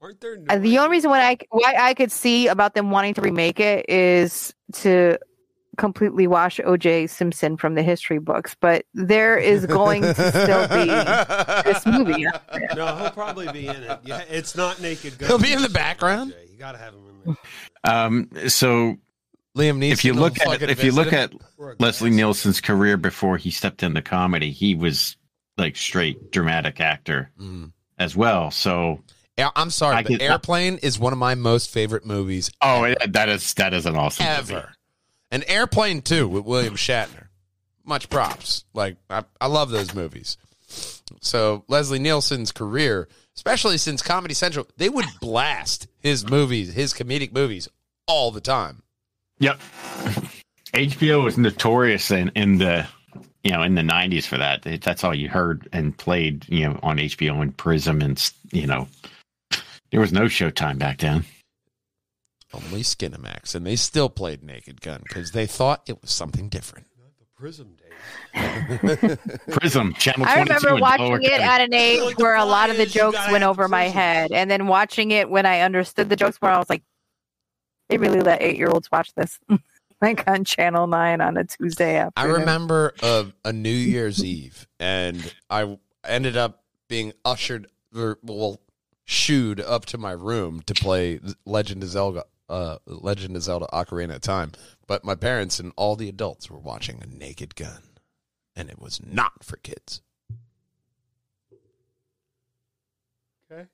[0.06, 0.38] Aren't there?
[0.50, 3.60] uh, the only reason why I why I could see about them wanting to remake
[3.60, 5.18] it is to
[5.78, 7.08] completely wash O.J.
[7.08, 10.86] Simpson from the history books, but there is going to still be
[11.70, 12.26] this movie.
[12.26, 12.70] out there.
[12.78, 14.00] No, he'll probably be in it.
[14.06, 15.28] Yeah, it's not Naked Gun.
[15.28, 16.32] He'll be in the background?
[16.32, 17.38] Okay, You gotta have him in
[17.84, 17.94] there.
[17.94, 18.96] Um, so
[19.58, 19.92] Liam Neeson.
[19.92, 21.34] if you look at if you look at
[21.80, 22.18] Leslie glass.
[22.18, 25.18] Nielsen's career before he stepped into comedy, he was
[25.58, 27.72] like straight dramatic actor Mm.
[27.98, 28.50] as well.
[28.52, 32.52] So Yeah, I'm sorry, I but can- Airplane is one of my most favorite movies
[32.62, 34.54] oh, it- that is that is an awesome movie.
[34.54, 34.74] ever.
[35.32, 37.28] And Airplane too with William Shatner.
[37.84, 38.64] Much props.
[38.74, 40.38] Like, I, I love those movies.
[41.22, 47.32] So, Leslie Nielsen's career, especially since Comedy Central, they would blast his movies, his comedic
[47.32, 47.68] movies,
[48.08, 48.82] all the time.
[49.40, 49.60] Yep.
[50.74, 52.88] HBO was notorious in, in the
[53.44, 54.64] you know in the nineties for that.
[54.82, 58.88] That's all you heard and played you know on HBO and Prism and you know
[59.96, 61.24] there was no Showtime back then.
[62.54, 63.56] Only Skinamax.
[63.56, 66.88] And they still played Naked Gun because they thought it was something different.
[67.18, 69.18] The Prism days.
[69.58, 70.26] Prism channel.
[70.28, 73.46] I remember watching it at an age Like where a lot of the jokes went
[73.46, 76.70] over my head, and then watching it when I understood the jokes more, I was
[76.70, 76.84] like,
[77.88, 79.40] "They really let eight-year-olds watch this."
[80.02, 82.36] like on Channel Nine on a Tuesday afternoon.
[82.36, 88.60] I remember a, a New Year's Eve, and I ended up being ushered, well,
[89.06, 94.16] shooed up to my room to play Legend of Zelda, uh, Legend of Zelda: Ocarina
[94.16, 94.52] of Time.
[94.88, 97.82] But my parents and all the adults were watching a Naked Gun,
[98.56, 100.02] and it was not for kids.
[103.52, 103.68] Okay.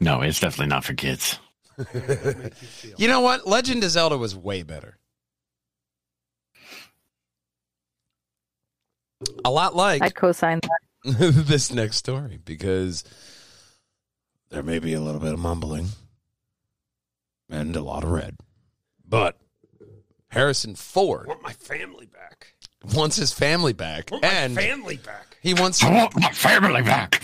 [0.00, 1.38] No, it's definitely not for kids.
[1.76, 2.94] How does that make you?
[2.96, 3.46] You know what?
[3.46, 4.98] Legend of Zelda was way better.
[9.44, 10.70] A lot like I'd co-sign that.
[11.04, 13.04] this next story because
[14.54, 15.88] there may be a little bit of mumbling
[17.50, 18.36] and a lot of red.
[19.06, 19.36] But
[20.28, 22.54] Harrison I Ford want my family back.
[22.94, 25.38] wants his family back I want my and family back.
[25.42, 27.20] he wants I want my family back.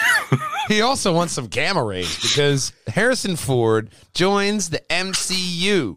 [0.68, 5.96] he also wants some gamma rays because Harrison Ford joins the MCU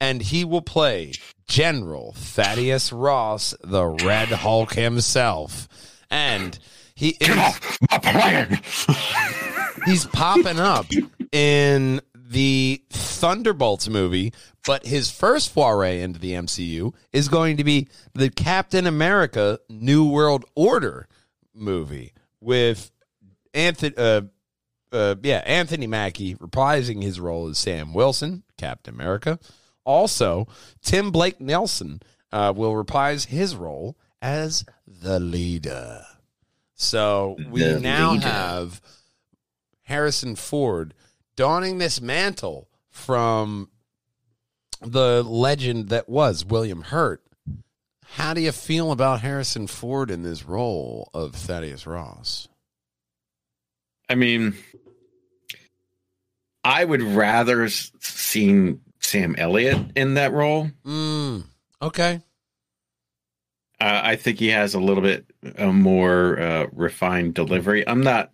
[0.00, 1.12] and he will play
[1.48, 5.68] General Thaddeus Ross, the Red Hulk himself.
[6.10, 6.58] And
[6.94, 7.36] he is
[7.90, 8.62] my plan.
[9.88, 10.86] he's popping up
[11.32, 14.32] in the Thunderbolts movie,
[14.66, 20.08] but his first foray into the MCU is going to be the Captain America New
[20.08, 21.08] World Order
[21.54, 22.90] movie with
[23.54, 24.22] Anthony uh,
[24.92, 29.38] uh, yeah, Anthony Mackie reprising his role as Sam Wilson, Captain America.
[29.84, 30.46] Also,
[30.82, 32.00] Tim Blake Nelson
[32.32, 36.02] uh, will reprise his role as the leader.
[36.74, 38.26] So we The now leader.
[38.28, 38.80] have
[39.88, 40.92] Harrison Ford
[41.34, 43.70] donning this mantle from
[44.82, 47.22] the legend that was William Hurt.
[48.16, 52.48] How do you feel about Harrison Ford in this role of Thaddeus Ross?
[54.10, 54.56] I mean,
[56.62, 60.70] I would rather seen Sam Elliott in that role.
[60.84, 61.44] Mm,
[61.80, 62.20] okay.
[63.80, 65.24] Uh, I think he has a little bit
[65.56, 67.88] a more uh, refined delivery.
[67.88, 68.32] I'm not.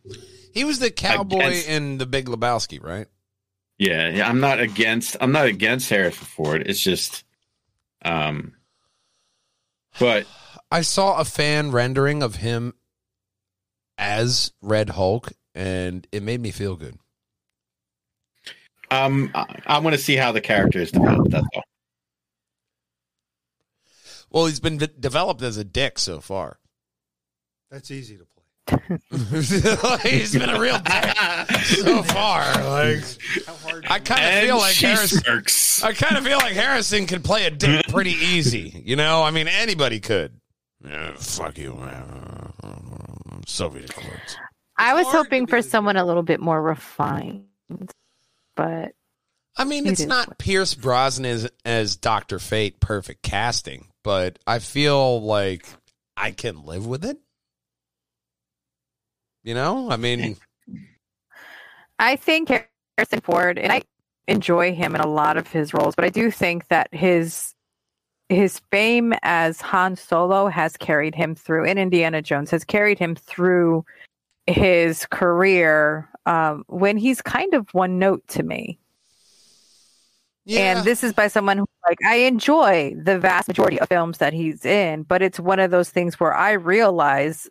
[0.55, 3.09] He was the cowboy Against- in The Big Lebowski, right?
[3.77, 5.17] Yeah, yeah, I'm not against.
[5.21, 6.63] I'm not against Harrison Ford.
[6.65, 7.25] It's just,
[8.05, 8.55] um,
[9.99, 10.27] but
[10.71, 12.75] I saw a fan rendering of him
[13.99, 16.99] as Red Hulk, and it made me feel good.
[18.93, 21.33] um, I, I want to see how the character is developed.
[21.33, 21.63] That's all.
[24.31, 26.59] Well, he's been v- developed as a dick so far.
[27.71, 28.34] That's easy to play.
[30.03, 31.17] he's been a real dick
[31.65, 32.43] so far.
[32.65, 33.05] Like
[33.91, 35.19] I kind of feel like Harrison.
[35.21, 35.83] smirks.
[35.83, 38.83] I kind of feel like Harrison could play a dick pretty easy.
[38.85, 40.41] You know, I mean, anybody could.
[40.85, 42.53] Yeah, fuck you, man.
[43.47, 44.37] Sokovia Accords.
[44.77, 47.45] I was hoping for someone a little bit more refined,
[48.57, 48.93] but
[49.57, 54.39] I mean, it's is not what- Pierce Brosnan as, as Doctor Fate, perfect casting, but
[54.47, 55.67] I feel like
[56.17, 57.19] I can live with it.
[59.45, 60.37] You know, I mean,
[61.99, 62.49] I think
[62.97, 63.83] Harrison Ford, and I
[64.27, 67.55] enjoy him in a lot of his roles, but I do think that his
[68.31, 73.15] his fame as Han Solo has carried him through, and Indiana Jones has carried him
[73.15, 73.85] through
[74.47, 76.09] his career.
[76.27, 78.79] Um, when he's kind of one note to me,
[80.47, 80.77] yeah.
[80.77, 84.33] and this is by someone who like I enjoy the vast majority of films that
[84.33, 87.49] he's in, but it's one of those things where I realize,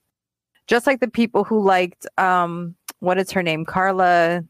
[0.67, 4.43] just like the people who liked um, what is her name, Carla.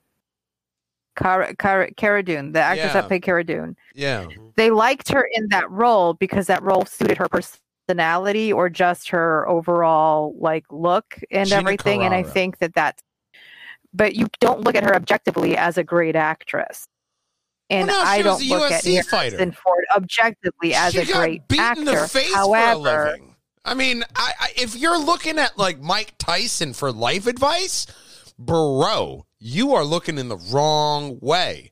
[1.16, 2.94] Cara, Cara, Cara Dune, the actress Yeah.
[3.02, 7.20] that played Cara Dune, yeah, they liked her in that role because that role suited
[7.20, 12.02] her personality or just her overall like look and Gina everything.
[12.02, 13.04] And I think that that's,
[13.94, 16.88] but you don't look at her objectively as a great actress.
[17.70, 19.52] And Well, no, I don't look at USC fighter.
[19.52, 21.80] Ford objectively as she a great actor.
[21.80, 23.20] in the face for a However.
[23.66, 27.88] I mean, I, I, if you're looking at like Mike Tyson for life advice,
[28.38, 31.72] bro, you are looking in the wrong way.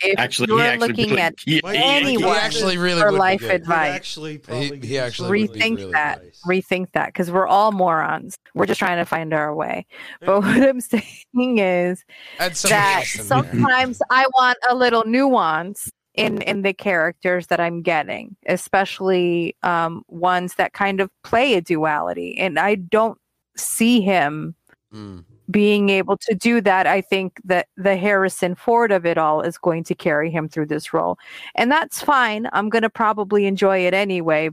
[0.00, 3.10] If Actually, you're he actually looking really- at he- Mike- anyone He actually really for
[3.10, 3.88] life advice.
[3.88, 6.40] Would actually probably he actually rethink really that nice.
[6.46, 9.86] rethink that because we're all morons we're just trying to find our way
[10.20, 10.80] but what i'm
[11.34, 12.04] saying is
[12.38, 13.26] Add that else in there.
[13.26, 20.02] sometimes i want a little nuance in in the characters that i'm getting especially um
[20.08, 23.18] ones that kind of play a duality and i don't
[23.56, 24.54] see him
[24.94, 25.24] Mm.
[25.50, 29.58] being able to do that, I think that the Harrison Ford of it all is
[29.58, 31.18] going to carry him through this role.
[31.56, 32.48] And that's fine.
[32.54, 34.48] I'm going to probably enjoy it anyway.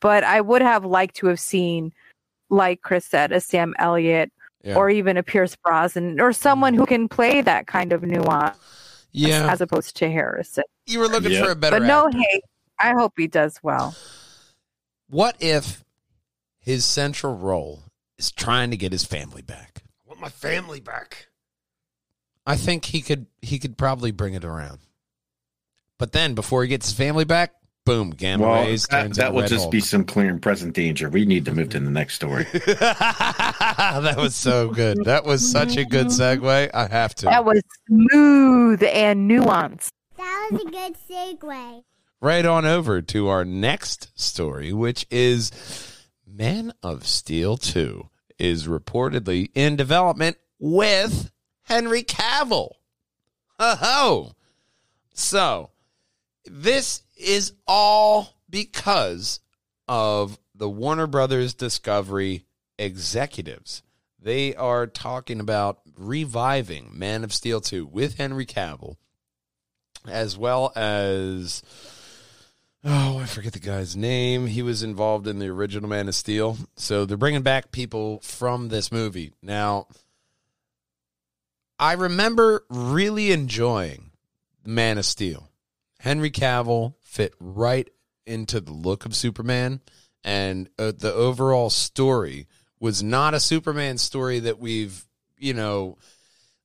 [0.00, 1.92] But I would have liked to have seen,
[2.48, 4.30] like Chris said, a Sam Elliott
[4.62, 4.76] Yeah.
[4.76, 8.56] or even a Pierce Brosnan or someone who can play that kind of nuance
[9.12, 10.64] Yeah, as opposed to Harrison.
[10.86, 11.44] you were looking Yep.
[11.44, 11.78] for a better.
[11.78, 12.18] But no actor.
[12.18, 12.42] hate.
[12.80, 13.94] I hope he does well.
[15.08, 15.84] What if
[16.58, 17.84] his central role
[18.18, 19.82] is trying to get his family back?
[20.04, 21.28] I want my family back.
[22.46, 24.80] I think he could he could probably bring it around.
[25.98, 27.52] But then before he gets his family back,
[27.84, 29.72] boom, gamma Well, rays that, turns that will just Hulk.
[29.72, 31.08] be some clear and present danger.
[31.08, 32.44] We need to move to the next story.
[32.52, 35.04] that was so good.
[35.04, 36.70] That was such a good segue.
[36.72, 37.26] I have to.
[37.26, 39.90] That was smooth and nuanced.
[40.16, 41.82] That was a good segue.
[42.20, 45.50] right on over to our next story, which is
[46.26, 51.30] Man of Steel 2 is reportedly in development with
[51.64, 52.70] Henry Cavill.
[53.58, 54.32] Ho ho.
[55.14, 55.70] So,
[56.46, 59.40] this is all because
[59.88, 62.44] of the Warner Brothers Discovery
[62.78, 63.82] executives.
[64.20, 68.96] They are talking about reviving Man of Steel 2 with Henry Cavill,
[70.06, 71.62] as well as.
[72.84, 74.48] Oh, I forget the guy's name.
[74.48, 76.56] He was involved in the original Man of Steel.
[76.76, 79.32] So they're bringing back people from this movie.
[79.40, 79.86] Now,
[81.78, 84.10] I remember really enjoying
[84.64, 85.48] Man of Steel.
[86.00, 87.90] Henry Cavill fit right
[88.26, 89.80] into the look of Superman,
[90.24, 92.46] and uh, the overall story
[92.80, 95.04] was not a Superman story that we've,
[95.36, 95.98] you know,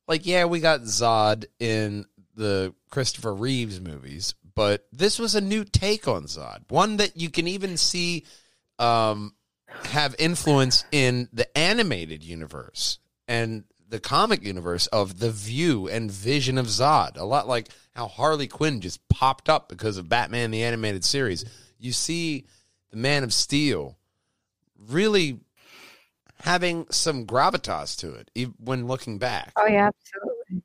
[0.06, 5.64] like, yeah, we got Zod in the Christopher Reeves movies, but this was a new
[5.64, 8.24] take on Zod, one that you can even see
[8.78, 9.34] um,
[9.84, 13.00] have influence in the animated universe.
[13.26, 17.16] And the comic universe of the view and vision of Zod.
[17.16, 21.44] A lot like how Harley Quinn just popped up because of Batman the animated series.
[21.78, 22.44] You see
[22.90, 23.96] the Man of Steel
[24.88, 25.40] really
[26.40, 29.52] having some gravitas to it when looking back.
[29.56, 30.62] Oh yeah, absolutely.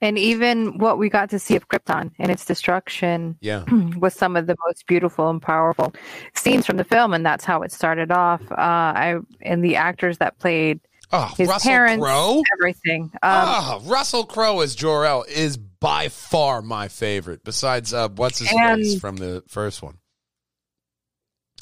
[0.00, 3.64] And even what we got to see of Krypton and its destruction Yeah.
[3.96, 5.92] was some of the most beautiful and powerful
[6.34, 8.42] scenes from the film, and that's how it started off.
[8.52, 12.42] Uh, I and the actors that played Oh, his Russell parents, Crowe.
[12.58, 13.04] everything.
[13.14, 17.42] Um, Ah, Russell Crowe as Jor El is by far my favorite.
[17.44, 19.98] Besides, uh, what's his And- face from the first one?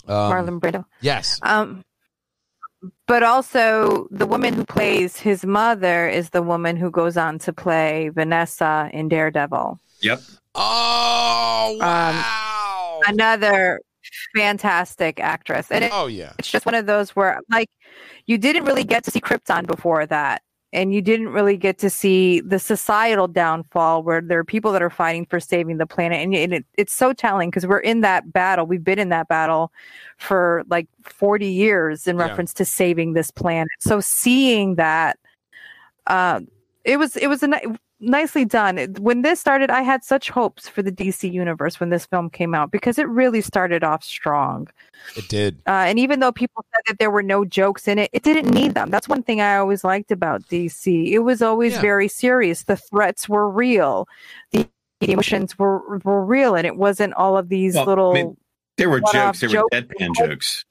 [0.09, 0.85] Um, Marlon Brando.
[1.01, 1.39] Yes.
[1.43, 1.85] Um,
[3.07, 7.53] but also the woman who plays his mother is the woman who goes on to
[7.53, 9.81] play Vanessa in Daredevil.
[10.03, 10.21] Yep.
[10.55, 13.01] Oh Um, wow.
[13.07, 13.81] Another
[14.35, 16.33] fantastic actress, and it, oh yeah.
[16.39, 17.69] it's just one of those where like
[18.27, 20.43] you didn't really get to see Krypton before that.
[20.73, 24.83] And you didn't really get to see the societal downfall where there are people that
[24.83, 26.19] are fighting for saving the planet.
[26.19, 28.67] And, and it, it's so telling because we're in that battle.
[28.67, 29.73] We've been in that battle
[30.19, 32.25] for like 40 years in Yeah.
[32.27, 33.71] reference to saving this planet.
[33.79, 35.19] So seeing that,
[36.09, 36.41] uh,
[36.85, 37.49] it was it was a
[38.01, 38.77] nicely done.
[39.01, 42.55] When this started, I had such hopes for the DC universe when this film came
[42.55, 44.69] out because it really started off strong.
[45.17, 45.57] It did.
[45.67, 48.53] Uh, and even though people said that there were no jokes in it, it didn't
[48.53, 48.91] need them.
[48.91, 51.11] That's one thing I always liked about DC.
[51.13, 51.81] It was always Yeah.
[51.81, 52.65] very serious.
[52.65, 54.09] The threats were real.
[54.53, 54.69] The
[55.01, 58.13] emotions were were real, and it wasn't all of these Well, I little.
[58.15, 58.37] mean,
[58.79, 59.41] There were jokes.
[59.41, 59.69] There jokes.
[59.75, 60.65] were deadpan jokes.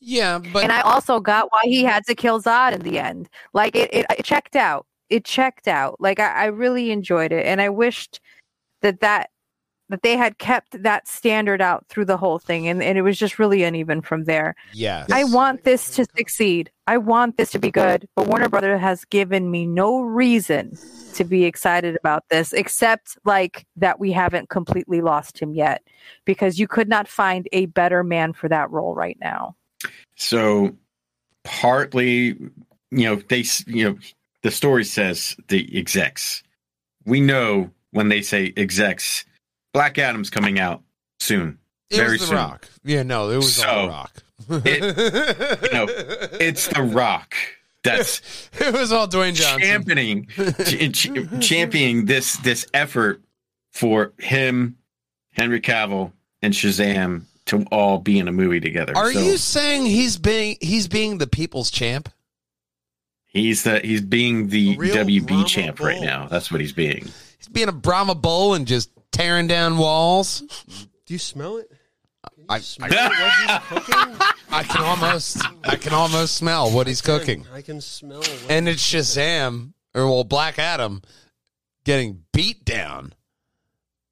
[0.00, 3.28] Yeah, but and I also got why he had to kill Zod in the end.
[3.54, 4.86] Like it, it, it checked out.
[5.10, 6.00] It checked out.
[6.00, 8.20] Like I, I really enjoyed it, and I wished
[8.82, 9.30] that that
[9.90, 13.18] that they had kept that standard out through the whole thing, and, and it was
[13.18, 14.54] just really uneven from there.
[14.72, 15.06] Yeah.
[15.12, 16.70] I want this to succeed.
[16.86, 20.78] I want this to be good, but Warner Brother has given me no reason
[21.14, 25.82] to be excited about this except like that we haven't completely lost him yet
[26.24, 29.54] because you could not find a better man for that role right now.
[30.16, 30.74] So
[31.44, 32.36] partly,
[32.90, 33.98] you know, they, you know,
[34.44, 36.44] the story says the execs.
[37.04, 39.24] We know when they say execs,
[39.72, 40.82] Black Adam's coming out
[41.18, 41.58] soon.
[41.90, 42.36] It Very was The soon.
[42.36, 42.68] Rock.
[42.84, 44.22] Yeah, no, it was So, all The Rock.
[44.64, 45.86] it- you know,
[46.40, 47.34] it's The Rock
[47.82, 48.22] that's
[48.60, 49.60] it was all Dwayne Johnson.
[49.60, 53.20] championing ch- ch- championing this this effort
[53.72, 54.76] for him,
[55.32, 58.96] Henry Cavill, and Shazam to all be in a movie together.
[58.96, 62.08] Are So you saying he's being he's being the people's champ?
[63.34, 66.28] He's the he's being the WB Brahma champ right now.
[66.28, 67.08] That's what he's being.
[67.38, 70.40] He's being a Brahma bull and just tearing down walls.
[71.04, 71.68] Do you smell it?
[72.34, 74.16] Can you I- smell what he's cooking?
[74.50, 77.44] I can almost I can almost smell what he's cooking.
[77.52, 78.20] I can smell.
[78.20, 81.02] What And it's Shazam or well Black Adam
[81.84, 83.14] getting beat down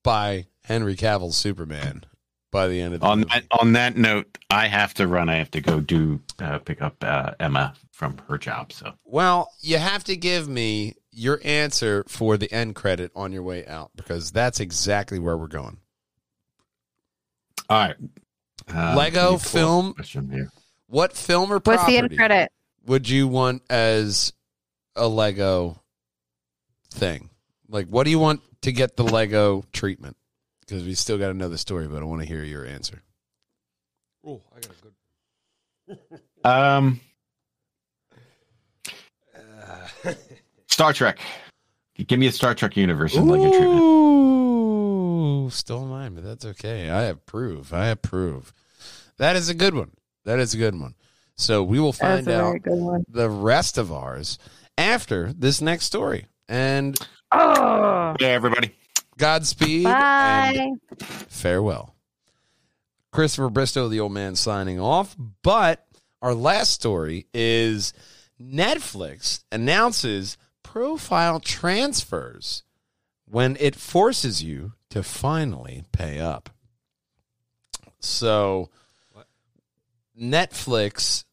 [0.02, 2.04] by Henry Cavill's Superman
[2.50, 3.30] by the end of the on movie.
[3.34, 5.28] that on that note, I have to run.
[5.28, 8.72] I have to go do uh, pick up uh, Emma from her job.
[8.72, 13.42] So Well, you have to give me your answer for the end credit on your
[13.44, 15.76] way out because that's exactly where we're going.
[17.68, 17.96] all right.
[18.72, 20.48] Uh, Lego let me pull up film- here.
[20.86, 22.52] What film or What's property the end credit?
[22.86, 24.32] would you want as
[24.96, 25.80] a Lego
[26.90, 27.30] thing?
[27.68, 30.16] Like, what do you want to get the Lego treatment?
[30.60, 33.02] Because we still got to know the story, but I want to hear your answer.
[34.26, 36.20] Oh, I got a good.
[36.44, 37.00] Um,
[40.72, 41.18] Star Trek.
[42.06, 43.80] Give me a Star Trek universe and Lego treatment.
[43.82, 46.88] Ooh, stole mine, but that's okay.
[46.88, 47.74] I approve.
[47.74, 48.54] I approve.
[49.18, 49.90] That is a good one.
[50.24, 50.94] That is a good one.
[51.36, 53.04] So we will find out very good one.
[53.06, 54.38] the rest of ours
[54.78, 56.26] after this next story.
[56.48, 56.98] And
[57.30, 58.74] Oh, Yeah, everybody.
[59.18, 60.54] Godspeed bye.
[60.58, 60.80] and
[61.28, 61.94] farewell.
[63.12, 65.14] Christopher Bristow, the old man, signing off.
[65.42, 65.84] But
[66.22, 67.92] our last story is
[68.40, 70.38] Netflix announces
[70.72, 72.62] profile transfers
[73.26, 76.48] when it forces you to finally pay up.
[78.00, 78.70] So,
[80.18, 81.24] Netflix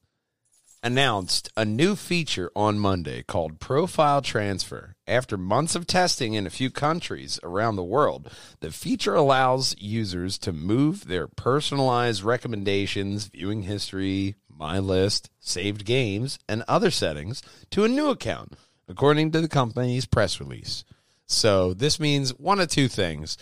[0.84, 4.98] announced a new feature on Monday called Profile Transfer.
[5.08, 8.30] After months of testing in a few countries around the world,
[8.60, 16.40] the feature allows users to move their personalized recommendations, viewing history, my list, saved games,
[16.50, 18.58] and other settings to a new account,
[18.90, 20.84] according to the company's press release.
[21.28, 23.38] So, this means one of two things.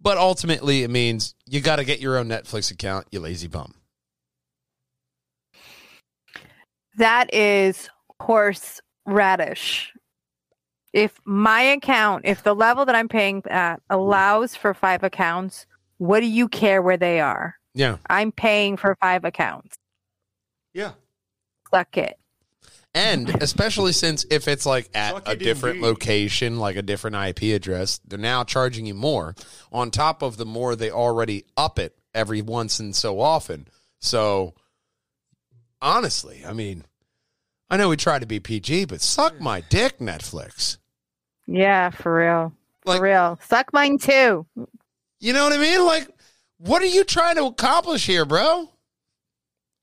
[0.00, 3.74] But ultimately, it means you got to get your own Netflix account, you lazy bum.
[6.98, 7.88] That is
[8.20, 9.92] horseradish.
[10.92, 15.66] If my account, if the level that I'm paying at allows for five accounts,
[15.98, 17.56] what do you care where they are?
[17.74, 17.96] Yeah.
[18.08, 19.76] I'm paying for five accounts.
[20.72, 20.92] yeah.
[21.74, 22.16] Suck it.
[22.96, 25.86] And especially since if it's like at Suck a different indeed.
[25.88, 29.34] location, like a different IP address, they're now charging you more
[29.70, 33.68] on top of the more they already up it every once and so often.
[34.00, 34.54] So
[35.82, 36.84] honestly, I mean,
[37.68, 40.78] I know we try to be PG, but suck my dick, Netflix.
[41.46, 42.52] Yeah, for real.
[42.82, 43.38] For Like- real.
[43.42, 44.46] Suck mine too.
[45.20, 45.84] You know what I mean?
[45.84, 46.08] Like,
[46.58, 48.70] what are you trying to accomplish here, bro?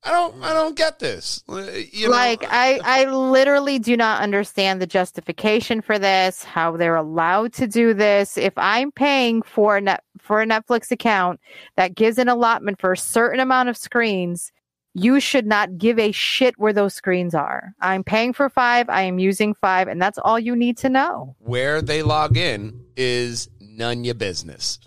[0.04, 1.42] I don't, I don't get this.
[1.48, 6.76] Uh, You know, like I, I literally do not understand the justification for this, how
[6.76, 8.36] they're allowed to do this.
[8.36, 11.40] If I'm paying for a net for a Netflix account
[11.76, 14.52] that gives an allotment for a certain amount of screens,
[14.94, 17.74] you should not give a shit where those screens are.
[17.80, 21.34] I'm paying for five, I am using five, and that's all you need to know.
[21.40, 24.78] where they log in is none your business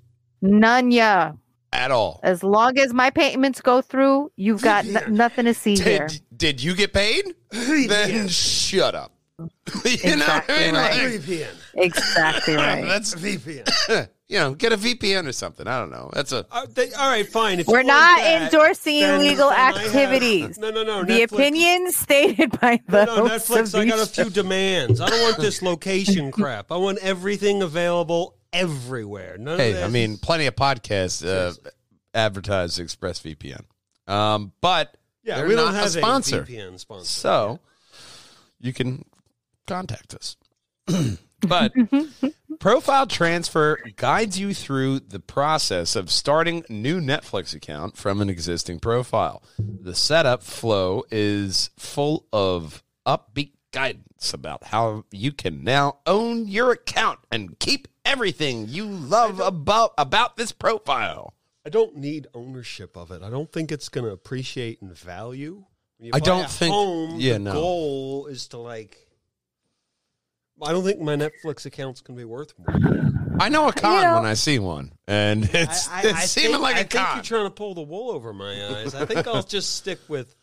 [0.41, 1.34] None ya.
[1.78, 2.20] At all.
[2.24, 6.08] As long as my payments go through, you've got n- nothing to see here.
[6.08, 7.34] Did, did you get paid?
[7.52, 9.12] then shut up.
[9.86, 10.74] you know what I Exactly mean?
[10.74, 10.92] right.
[10.94, 11.48] Like, VPN.
[11.76, 12.84] Exactly right.
[12.84, 14.10] that's VPN.
[14.28, 15.68] you know, get a VPN or something.
[15.68, 16.10] I don't know.
[16.12, 17.60] That's a Uh, they, all right, fine.
[17.60, 20.58] If We're you not that, endorsing illegal then I have- activities.
[20.58, 21.04] no, no, no.
[21.04, 23.78] the Netflix- opinions stated by No, no, Netflix.
[23.78, 25.00] I got a few demands.
[25.00, 26.72] I don't want this location crap.
[26.72, 29.38] I want everything available everywhere.
[29.38, 29.74] None of hey.
[29.74, 29.84] this.
[29.84, 31.54] I mean, plenty of podcasts uh,
[32.14, 33.64] advertise ExpressVPN,
[34.08, 36.43] um, but yeah, we don't have a sponsor.
[36.43, 37.06] VPN sponsor.
[37.06, 37.60] So
[38.60, 39.06] you can
[39.68, 40.38] contact us.
[41.41, 41.74] but
[42.60, 48.30] Profile Transfer guides you through the process of starting a new Netflix account from an
[48.30, 49.43] existing profile.
[49.60, 56.72] The setup flow is full of upbeat guidance about how you can now own your
[56.72, 61.36] account and keep everything you love about about this profile.
[61.64, 63.22] I don't need ownership of it.
[63.22, 65.64] I don't think it's going to appreciate in value.
[66.00, 67.54] When I don't a think- Home, yeah, the no.
[67.54, 68.98] goal is to like.
[70.60, 72.76] I don't think my Netflix account's going to be worth more.
[73.40, 76.26] I know a con know- when I see one, and it's, I, I, it's I
[76.26, 77.16] seeming think, like I a think con.
[77.18, 78.96] you're trying to pull the wool over my eyes.
[78.96, 80.36] I think I'll just stick with.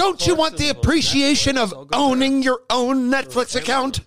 [0.00, 2.44] Don't you want the appreciation Netflix, of owning there.
[2.44, 4.00] your own Netflix account?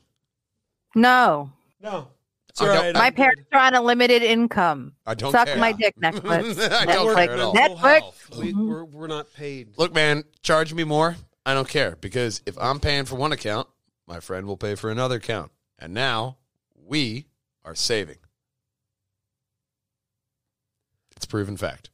[0.96, 2.08] No, No,
[2.50, 2.94] it's I all don't- right.
[2.96, 4.94] my I'm parents are on a limited income.
[5.06, 5.58] I don't Suck care.
[5.58, 6.60] my dick, Netflix.
[6.72, 7.54] I don't We're care not at all.
[7.78, 8.38] Netflix.
[8.38, 8.68] We, mm-hmm.
[8.70, 9.78] we're, we're not paid.
[9.78, 11.16] Look, man, charge me more.
[11.46, 13.68] I don't care because if I'm paying for one account,
[14.08, 16.38] my friend will pay for another account, and now
[16.76, 17.28] we
[17.66, 18.18] are saving.
[21.16, 21.93] It's proven fact Yeah, I,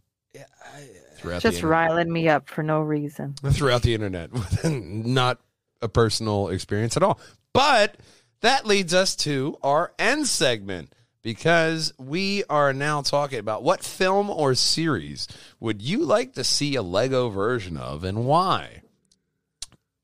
[1.20, 3.36] throughout Just riling me up for no reason.
[3.52, 4.30] throughout the internet,
[4.64, 5.40] not
[5.82, 7.20] a personal experience at all.
[7.54, 7.98] But
[8.42, 14.30] that leads us to our end segment because we are now talking about what film
[14.30, 15.28] or series
[15.60, 18.82] would you like to see a Lego version of and why?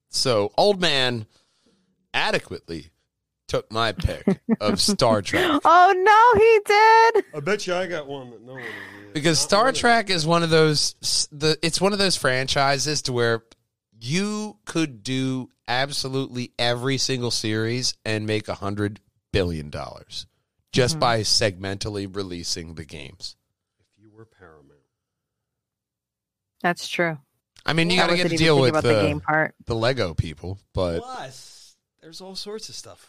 [0.10, 1.26] So, old man
[2.14, 2.92] adequately
[3.56, 7.26] took my pick of Star Trek Oh no, he did.
[7.36, 8.64] I bet you I got one that no one.
[9.14, 13.02] because Not Star one Trek is one of those the it's one of those franchises
[13.04, 13.44] to where
[14.00, 19.00] you could do absolutely every single series and make a hundred
[19.32, 20.28] billion dollars
[20.72, 21.00] just Mhm.
[21.00, 23.36] by segmentally releasing the games.
[23.80, 24.72] If you were Paramount,
[26.62, 27.18] That's true.
[27.66, 29.56] I mean, you got to get to deal with the the, game part.
[29.66, 33.08] the Lego people, but plus there's all sorts of stuff.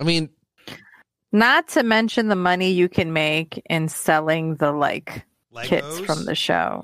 [0.00, 0.30] I mean,
[1.30, 5.24] Not to mention the money you can make in selling the like
[5.62, 6.82] kits from the show.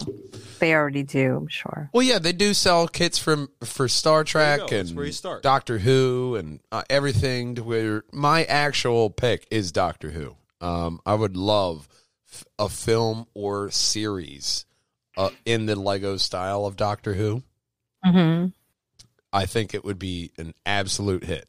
[0.58, 1.90] They already do, I'm sure.
[1.92, 5.42] well, yeah, they do sell kits from for Star Trek and where you start.
[5.42, 7.56] Doctor Who and uh, everything.
[7.56, 10.36] To where my actual pick is Doctor Who.
[10.60, 11.88] Um, I would love
[12.30, 14.64] f- a film or series
[15.16, 17.42] uh, in the Lego style of Doctor Who.
[18.04, 18.46] Mm-hmm.
[19.32, 21.46] I think it would be an absolute hit.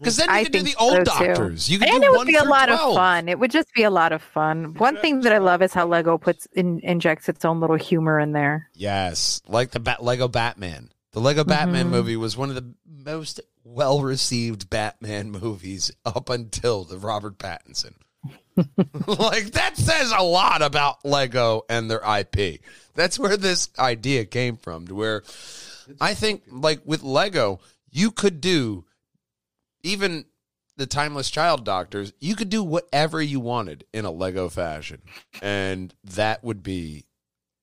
[0.00, 1.26] Because then you I could do the old so, too.
[1.26, 1.70] doctors.
[1.70, 2.80] You could And do it would be a lot 12.
[2.90, 3.28] of fun.
[3.28, 4.74] It would just be a lot of fun.
[4.74, 8.18] One thing that I love is how Lego puts in, injects its own little humor
[8.18, 8.68] in there.
[8.74, 10.90] Yes, like the Bat- Lego Batman.
[11.12, 11.90] The Lego Batman Mhm.
[11.90, 17.94] movie was one of the most well received Batman movies up until the Robert Pattinson.
[19.06, 22.60] like that says a lot about Lego and their IP.
[22.94, 24.86] That's where this idea came from.
[24.88, 25.22] To where
[26.00, 28.84] I think, like with Lego, you could do
[29.82, 30.24] even
[30.76, 32.12] the timeless child doctors.
[32.20, 35.02] You could do whatever you wanted in a Lego fashion,
[35.42, 37.04] and that would be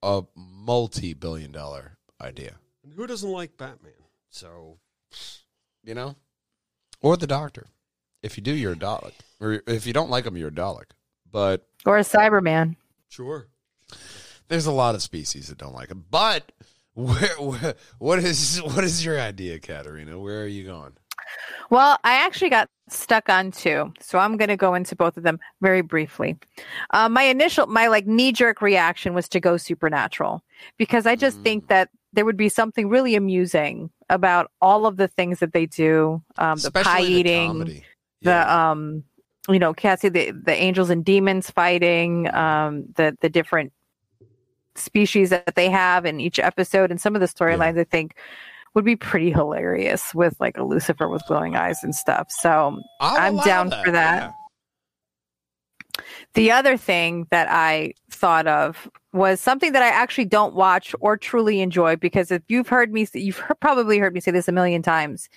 [0.04, 2.56] a multi-billion dollar idea.
[2.84, 3.94] And who doesn't like Batman?
[4.30, 4.78] So
[5.84, 6.16] You know,
[7.02, 7.68] or the doctor.
[8.22, 9.14] If you do, you're a Dalek.
[9.40, 10.92] Or if you don't like them, you're a Dalek.
[11.32, 12.76] But Or a Cyberman.
[13.10, 13.48] sure.
[14.48, 16.06] there's a lot of species that don't like him.
[16.10, 16.52] But
[16.94, 20.20] where, where what is what is your idea, Katarina?
[20.20, 20.94] Where are you going?
[21.70, 25.24] Well, I actually got stuck on two, so I'm going to go into both of
[25.24, 26.38] them very briefly.
[26.92, 30.42] Uh, my initial, my like knee jerk reaction was to go supernatural
[30.78, 31.44] because I just Mm.
[31.44, 35.66] think that there would be something really amusing about all of the things that they
[35.66, 37.84] do, um, the pie the eating, comedy.
[38.22, 38.72] the Yeah.
[38.72, 39.04] um,
[39.50, 43.74] you know, Cassie, the the angels and demons fighting, um, the the different
[44.76, 48.16] species that they have in each episode, and some of the storylines I think
[48.78, 52.28] would be pretty hilarious with like a Lucifer with glowing eyes and stuff.
[52.30, 54.32] So I'll I'm allow down for that.
[56.36, 61.18] the other thing that I thought of was something that I actually don't watch or
[61.18, 64.84] truly enjoy because if you've heard me, you've probably heard me say this a million
[64.84, 65.28] times.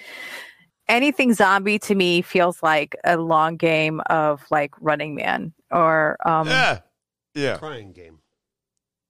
[0.87, 6.47] Anything zombie to me feels like a long game of like Running Man or um,
[6.47, 6.81] Yeah.
[7.35, 7.57] Yeah.
[7.57, 8.19] Crying game.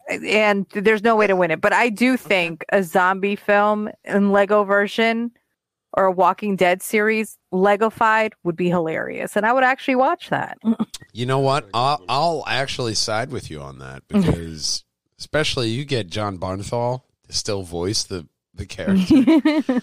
[0.09, 1.61] And there's no way to win it.
[1.61, 5.31] But I do think a zombie film in Lego version
[5.95, 10.59] or a Walking Dead series, Legofied, would be hilarious, and I would actually watch that.
[11.13, 11.69] You know what?
[11.75, 12.05] I'll.
[12.09, 14.21] I'll actually side with you on that mm-hmm.
[14.21, 14.85] because,
[15.19, 19.83] especially you get Jon Bernthal to still voice the the character.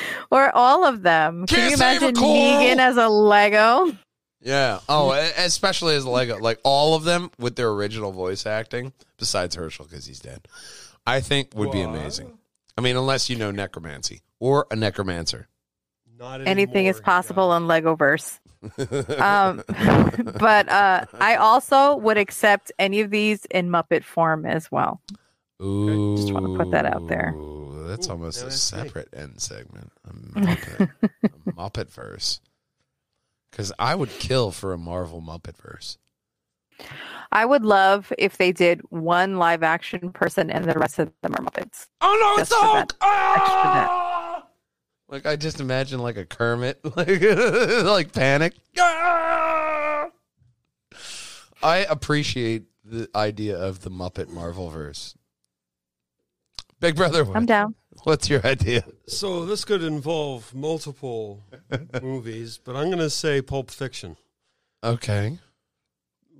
[0.30, 1.46] or all of them.
[1.46, 2.34] Can you Can't save a imagine coral.
[2.34, 3.96] Negan as a Lego?
[4.42, 4.80] Yeah.
[4.88, 9.84] Oh, especially as Lego, like all of them with their original voice acting, besides Hershel
[9.88, 10.48] because he's dead.
[11.06, 11.96] I think would be What?
[11.96, 12.38] amazing.
[12.76, 15.48] I mean, unless you know necromancy or a necromancer.
[16.18, 17.56] Not Anything is anymore, possible yeah.
[17.58, 18.38] in Legoverse.
[19.20, 19.62] Um,
[20.38, 25.00] but uh, I also would accept any of these in Muppet form as well.
[25.60, 27.34] Ooh, Just wanna put that out there.
[27.88, 28.78] That's Ooh, almost now a that's me.
[28.78, 29.90] separate end segment.
[30.08, 32.40] A Muppet, a Muppet verse.
[33.52, 35.98] Because I would kill for a Marvel Muppet verse.
[37.30, 41.34] I would love if they did one live action person and the rest of them
[41.34, 41.86] are Muppets.
[42.00, 42.92] Oh no, Just for that.
[43.00, 44.46] Ah!
[45.08, 47.20] Like I just imagine like a Kermit, like
[47.84, 48.54] like panic.
[48.80, 50.08] Ah!
[51.62, 55.14] I appreciate the idea of the Muppet Marvel verse.
[56.80, 57.74] Big brother, what- I'm down.
[58.04, 58.84] What's your idea?
[59.06, 61.44] So this could involve multiple
[62.02, 64.16] movies, but I'm going to say Pulp Fiction.
[64.84, 65.38] Okay,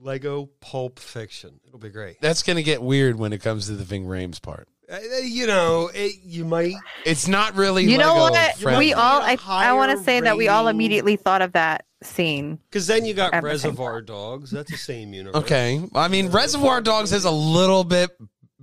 [0.03, 1.61] Lego Pulp Fiction.
[1.67, 2.21] It'll be great.
[2.21, 4.69] that's gonna get weird when it comes to the Ving Rhames part.
[4.93, 6.75] Uh, you know, it, you might.
[7.07, 7.85] It's not really.
[7.85, 8.57] You know what?
[8.57, 8.87] friendly.
[8.87, 11.87] We all, I, I want to Higher say that we all immediately thought of that
[12.03, 12.59] scene.
[12.69, 14.51] Because then you got At Reservoir Dogs.
[14.51, 15.43] That's the same universe.
[15.43, 18.11] Okay, I mean Reservoir Dogs is a little bit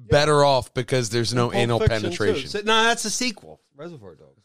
[0.08, 2.06] better off because there's no Pulp anal Fiction, too.
[2.06, 2.50] penetration.
[2.50, 3.60] So- no, that's a sequel.
[3.76, 4.36] Reservoir Dogs.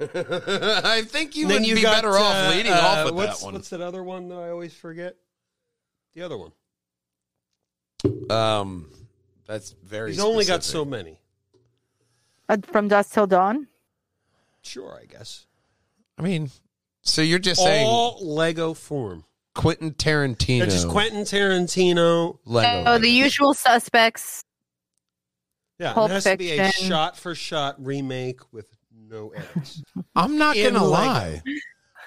[0.00, 3.14] I think you Then would you be got, better off uh, leading uh, off with
[3.14, 3.54] what's, that one.
[3.54, 5.16] What's that other one that I always forget?
[6.14, 6.52] The other one.
[8.30, 8.90] Um,
[9.46, 10.12] that's very.
[10.12, 10.90] He's only got so specific.
[10.90, 11.18] many.
[12.48, 13.66] Uh, from dusk till dawn.
[14.62, 15.46] Sure, I guess.
[16.18, 16.50] I mean,
[17.02, 19.24] so you're just saying All Lego form.
[19.54, 20.60] Quentin Tarantino?
[20.60, 22.38] Yeah, just Quentin Tarantino.
[22.44, 22.90] Lego.
[22.90, 24.44] Oh, the usual suspects.
[25.78, 26.88] Yeah, Pulp it has to be a Fiction.
[26.88, 28.66] shot for shot remake with
[29.08, 29.82] no edits.
[30.16, 30.90] I'm not in gonna Lego.
[30.92, 31.42] lie.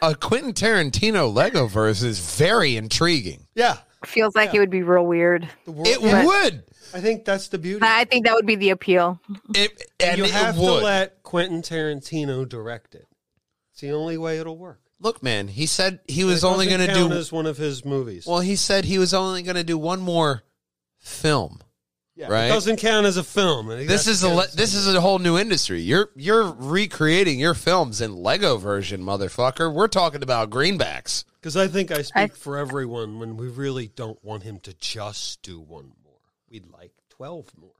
[0.01, 3.47] A Quentin Tarantino Lego verse is very intriguing.
[3.55, 4.57] yeah, Feels like Yeah.
[4.57, 5.49] it would be real weird.
[5.65, 6.63] the world, It yeah, would.
[6.93, 7.82] I think that's the beauty.
[7.84, 9.20] I think that would be the appeal.
[9.53, 10.80] It and you it have would.
[10.80, 13.07] to let Quentin Tarantino direct it.
[13.74, 14.80] It's the only way it'll work.
[14.99, 15.47] Look, man.
[15.49, 17.18] He said he was It only doesn't going to count do.
[17.20, 18.26] as one of his movies.
[18.26, 20.43] Well, he said he was only going to do one more
[20.97, 21.59] film.
[22.18, 22.45] Yeah, right.
[22.45, 23.68] It doesn't count as a film.
[23.68, 25.82] This is a le- this is a whole new industry.
[25.82, 29.72] You're you're recreating your films in Lego version, motherfucker.
[29.72, 31.26] We're talking about greenbacks.
[31.39, 34.74] Because I think I speak I- for everyone when we really don't want him to
[34.74, 36.20] just do one more.
[36.49, 37.72] We'd like 12 more.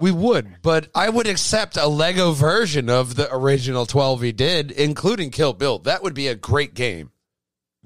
[0.00, 4.72] We would, but I would accept a Lego version of the original 12 he did,
[4.72, 5.78] including Kill Bill.
[5.78, 7.12] That would be a great game.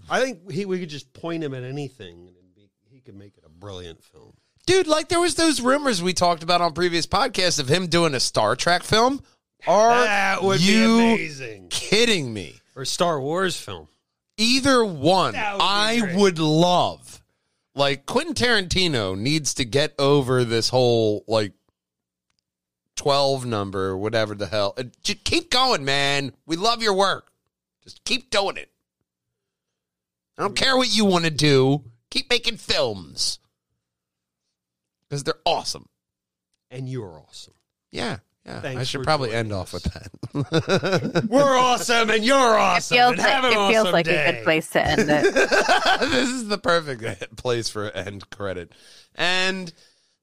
[0.09, 3.37] I think he, we could just point him at anything and be, he could make
[3.37, 4.38] it a brilliant film.
[4.69, 8.13] Dude, like there was those rumors we talked about on previous podcasts of him doing
[8.13, 9.23] a Star Trek film.
[9.67, 11.69] Are that would you be amazing.
[11.71, 12.61] kidding me?
[12.77, 13.89] Or Star Wars film.
[14.37, 16.17] Either one, would I great.
[16.17, 17.23] would love.
[17.75, 21.55] Like Quentin Tarantino needs to get over this whole like
[22.95, 24.75] twelve number, whatever the hell.
[24.77, 26.35] Uh, Just keep going, man.
[26.45, 27.33] We love your work.
[27.85, 28.71] Just keep doing it.
[30.37, 31.85] I don't care what you want to do.
[32.11, 33.39] Keep making films
[35.09, 35.89] because they're awesome.
[36.71, 37.55] And you're awesome.
[37.91, 38.61] Yeah, yeah.
[38.61, 41.27] Thanks I should for probably joining end off with that.
[41.31, 42.97] We're awesome and you're awesome.
[42.97, 44.27] Feels and like, an it feels awesome like day.
[44.27, 45.35] a good place to end it.
[46.01, 48.73] this is the perfect place for end credit
[49.15, 49.73] and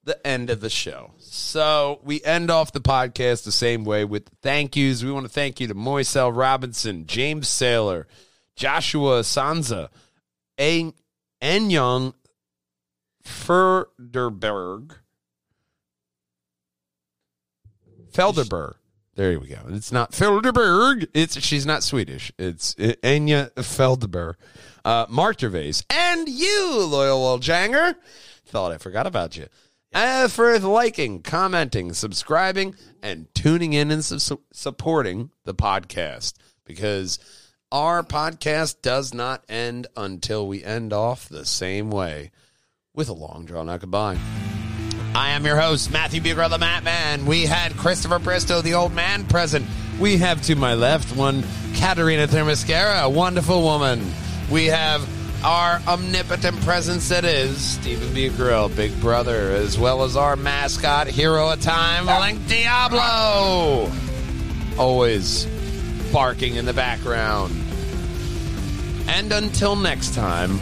[0.04, 1.14] the end of the show.
[1.20, 5.04] So we end off the podcast the same way with thank yous.
[5.04, 8.06] We want to thank you to Moisel Robinson, James Saylor,
[8.56, 9.90] Joshua Sanza,
[10.58, 10.94] En
[11.42, 12.14] Young
[13.26, 14.98] Ferderberg,
[18.12, 18.76] Felderberg.
[19.16, 19.60] There we go.
[19.70, 21.08] It's not Felderberg.
[21.14, 22.32] It's she's not Swedish.
[22.38, 24.36] It's Enya Felderberg,
[24.84, 27.96] uh, Mark Gervais, and you, loyal old Janger.
[28.46, 29.48] Thought I forgot about you.
[29.94, 36.34] Uh, for liking, commenting, subscribing, and tuning in and su- supporting the podcast
[36.66, 37.18] because
[37.72, 42.32] our podcast does not end until we end off the same way
[42.96, 44.18] with a long drawn out goodbye.
[45.14, 47.26] I am your host, Matthew Buger, the Mat Man.
[47.26, 49.66] We had Christopher Bristow, the old man, present.
[50.00, 51.44] We have to my left one,
[51.76, 54.06] Katerina Thermascara, a wonderful woman.
[54.50, 55.08] We have
[55.44, 58.30] our omnipotent presence that is Stephen B.
[58.30, 63.92] Grill, Big Brother, as well as our mascot, hero of time, Link Diablo.
[64.78, 65.46] Always
[66.12, 67.54] barking in the background.
[69.08, 70.60] And until next time,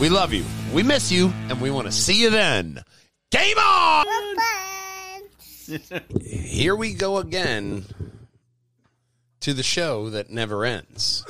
[0.00, 2.82] we love you, we miss you, and we want to see you then.
[3.30, 4.06] Game on!
[6.20, 7.84] Here we go again
[9.40, 11.24] to the show that never ends.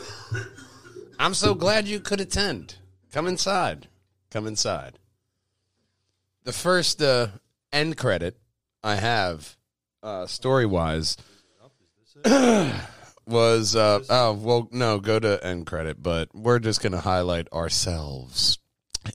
[1.19, 2.77] I'm so glad you could attend.
[3.12, 3.89] Come inside.
[4.31, 4.99] Come inside.
[6.45, 7.29] The first uh,
[7.73, 8.37] end credit
[8.85, 9.57] I have,
[10.03, 11.16] uh, story wise,
[13.29, 18.59] was uh, oh well no go to end credit, but we're just gonna highlight ourselves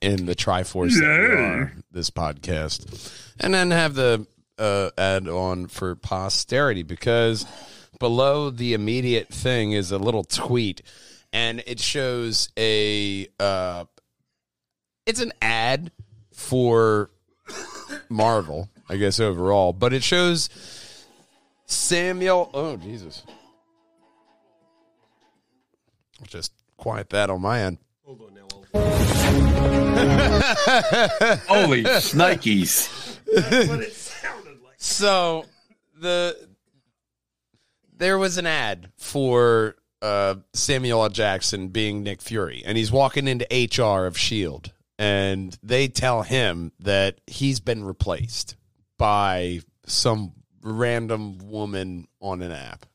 [0.02, 4.26] in the Triforce that we are this podcast, and then have the
[4.58, 7.46] uh, add on for posterity because
[8.00, 10.82] below the immediate thing is a little tweet,
[11.32, 13.86] and it shows a uh,
[15.06, 15.92] it's an ad
[16.34, 17.10] for
[18.10, 20.50] Marvel, I guess overall, but it shows
[21.66, 22.50] Samuel.
[22.54, 23.24] Oh Jesus.
[26.24, 27.80] I'll just quiet that on my end.
[28.06, 28.48] Hold on now.
[31.50, 33.20] Holy snikes.
[33.26, 34.76] That's what it sounded like.
[34.78, 35.44] So
[36.00, 36.48] the
[37.98, 41.10] there was an ad for uh, Samuel L.
[41.10, 46.72] Jackson being Nick Fury, and he's walking into HR of Shield, and they tell him
[46.80, 48.56] that he's been replaced
[48.98, 52.86] by some random woman on an app.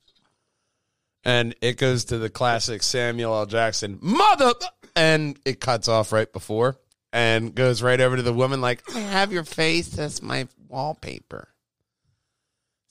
[1.24, 3.46] And it goes to the classic Samuel L.
[3.46, 4.52] Jackson, mother,
[4.94, 6.76] and it cuts off right before
[7.12, 11.48] and goes right over to the woman, like, I have your face as my wallpaper.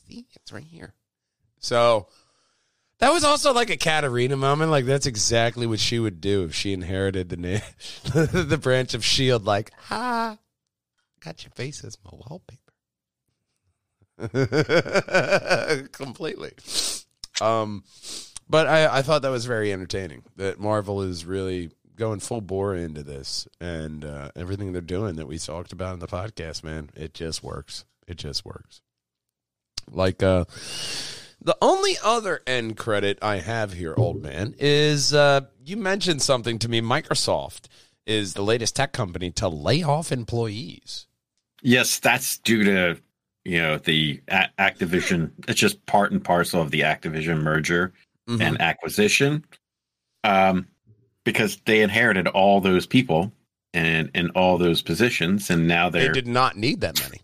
[0.07, 0.93] See, it's right here.
[1.59, 2.07] So
[2.99, 4.71] that was also like a Katarina moment.
[4.71, 7.61] Like that's exactly what she would do if she inherited the name,
[8.13, 9.45] the branch of Shield.
[9.45, 10.37] Like, ha,
[11.19, 12.61] got your face as my wallpaper.
[15.91, 16.53] Completely.
[17.41, 17.83] Um,
[18.49, 20.23] but I, I thought that was very entertaining.
[20.37, 25.27] That Marvel is really going full bore into this, and uh, everything they're doing that
[25.27, 27.85] we talked about in the podcast, man, it just works.
[28.07, 28.81] It just works.
[29.91, 30.45] Like uh
[31.39, 36.59] the only other end credit I have here, old man, is uh you mentioned something
[36.59, 36.81] to me.
[36.81, 37.67] Microsoft
[38.05, 41.07] is the latest tech company to lay off employees.
[41.61, 43.01] Yes, that's due to
[43.47, 45.31] you know the a- Activision.
[45.47, 47.93] It's just part and parcel of the Activision merger
[48.29, 48.41] Mhm.
[48.41, 49.45] and acquisition,
[50.23, 50.67] um,
[51.23, 53.31] because they inherited all those people
[53.73, 57.21] and in all those positions, and now they did not need that many.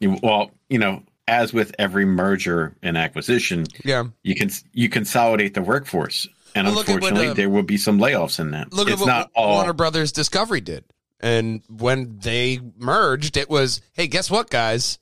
[0.00, 4.04] you- well, you know, as with every merger and acquisition, Yeah.
[4.22, 7.78] you can you consolidate the workforce, and Well, at what, unfortunately, um, there will be
[7.78, 8.72] some layoffs in that.
[8.74, 9.54] Look it's at what not all.
[9.56, 10.84] Warner Brothers Discovery did.
[11.18, 14.98] And when they merged, it was, hey, guess what, guys?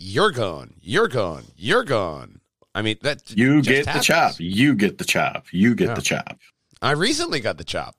[0.00, 0.74] You're gone.
[0.80, 1.44] You're gone.
[1.56, 2.40] You're gone.
[2.72, 4.34] I mean, that you just get the chop.
[4.38, 5.46] You get the chop.
[5.50, 5.94] You get Yeah.
[5.94, 6.38] the chop.
[6.80, 7.96] I recently got the chop.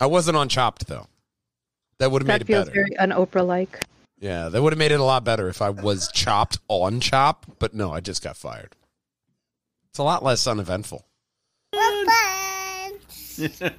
[0.00, 1.06] I wasn't on Chopped though.
[1.98, 2.64] That would have made it better.
[2.64, 2.86] That it feels better.
[2.88, 3.78] very un Oprah like.
[4.18, 7.46] yeah, that would have made it a lot better if I was chopped on Chop.
[7.60, 8.74] But no, I just got fired.
[9.90, 11.06] It's a lot less uneventful.
[11.72, 13.40] We're friends.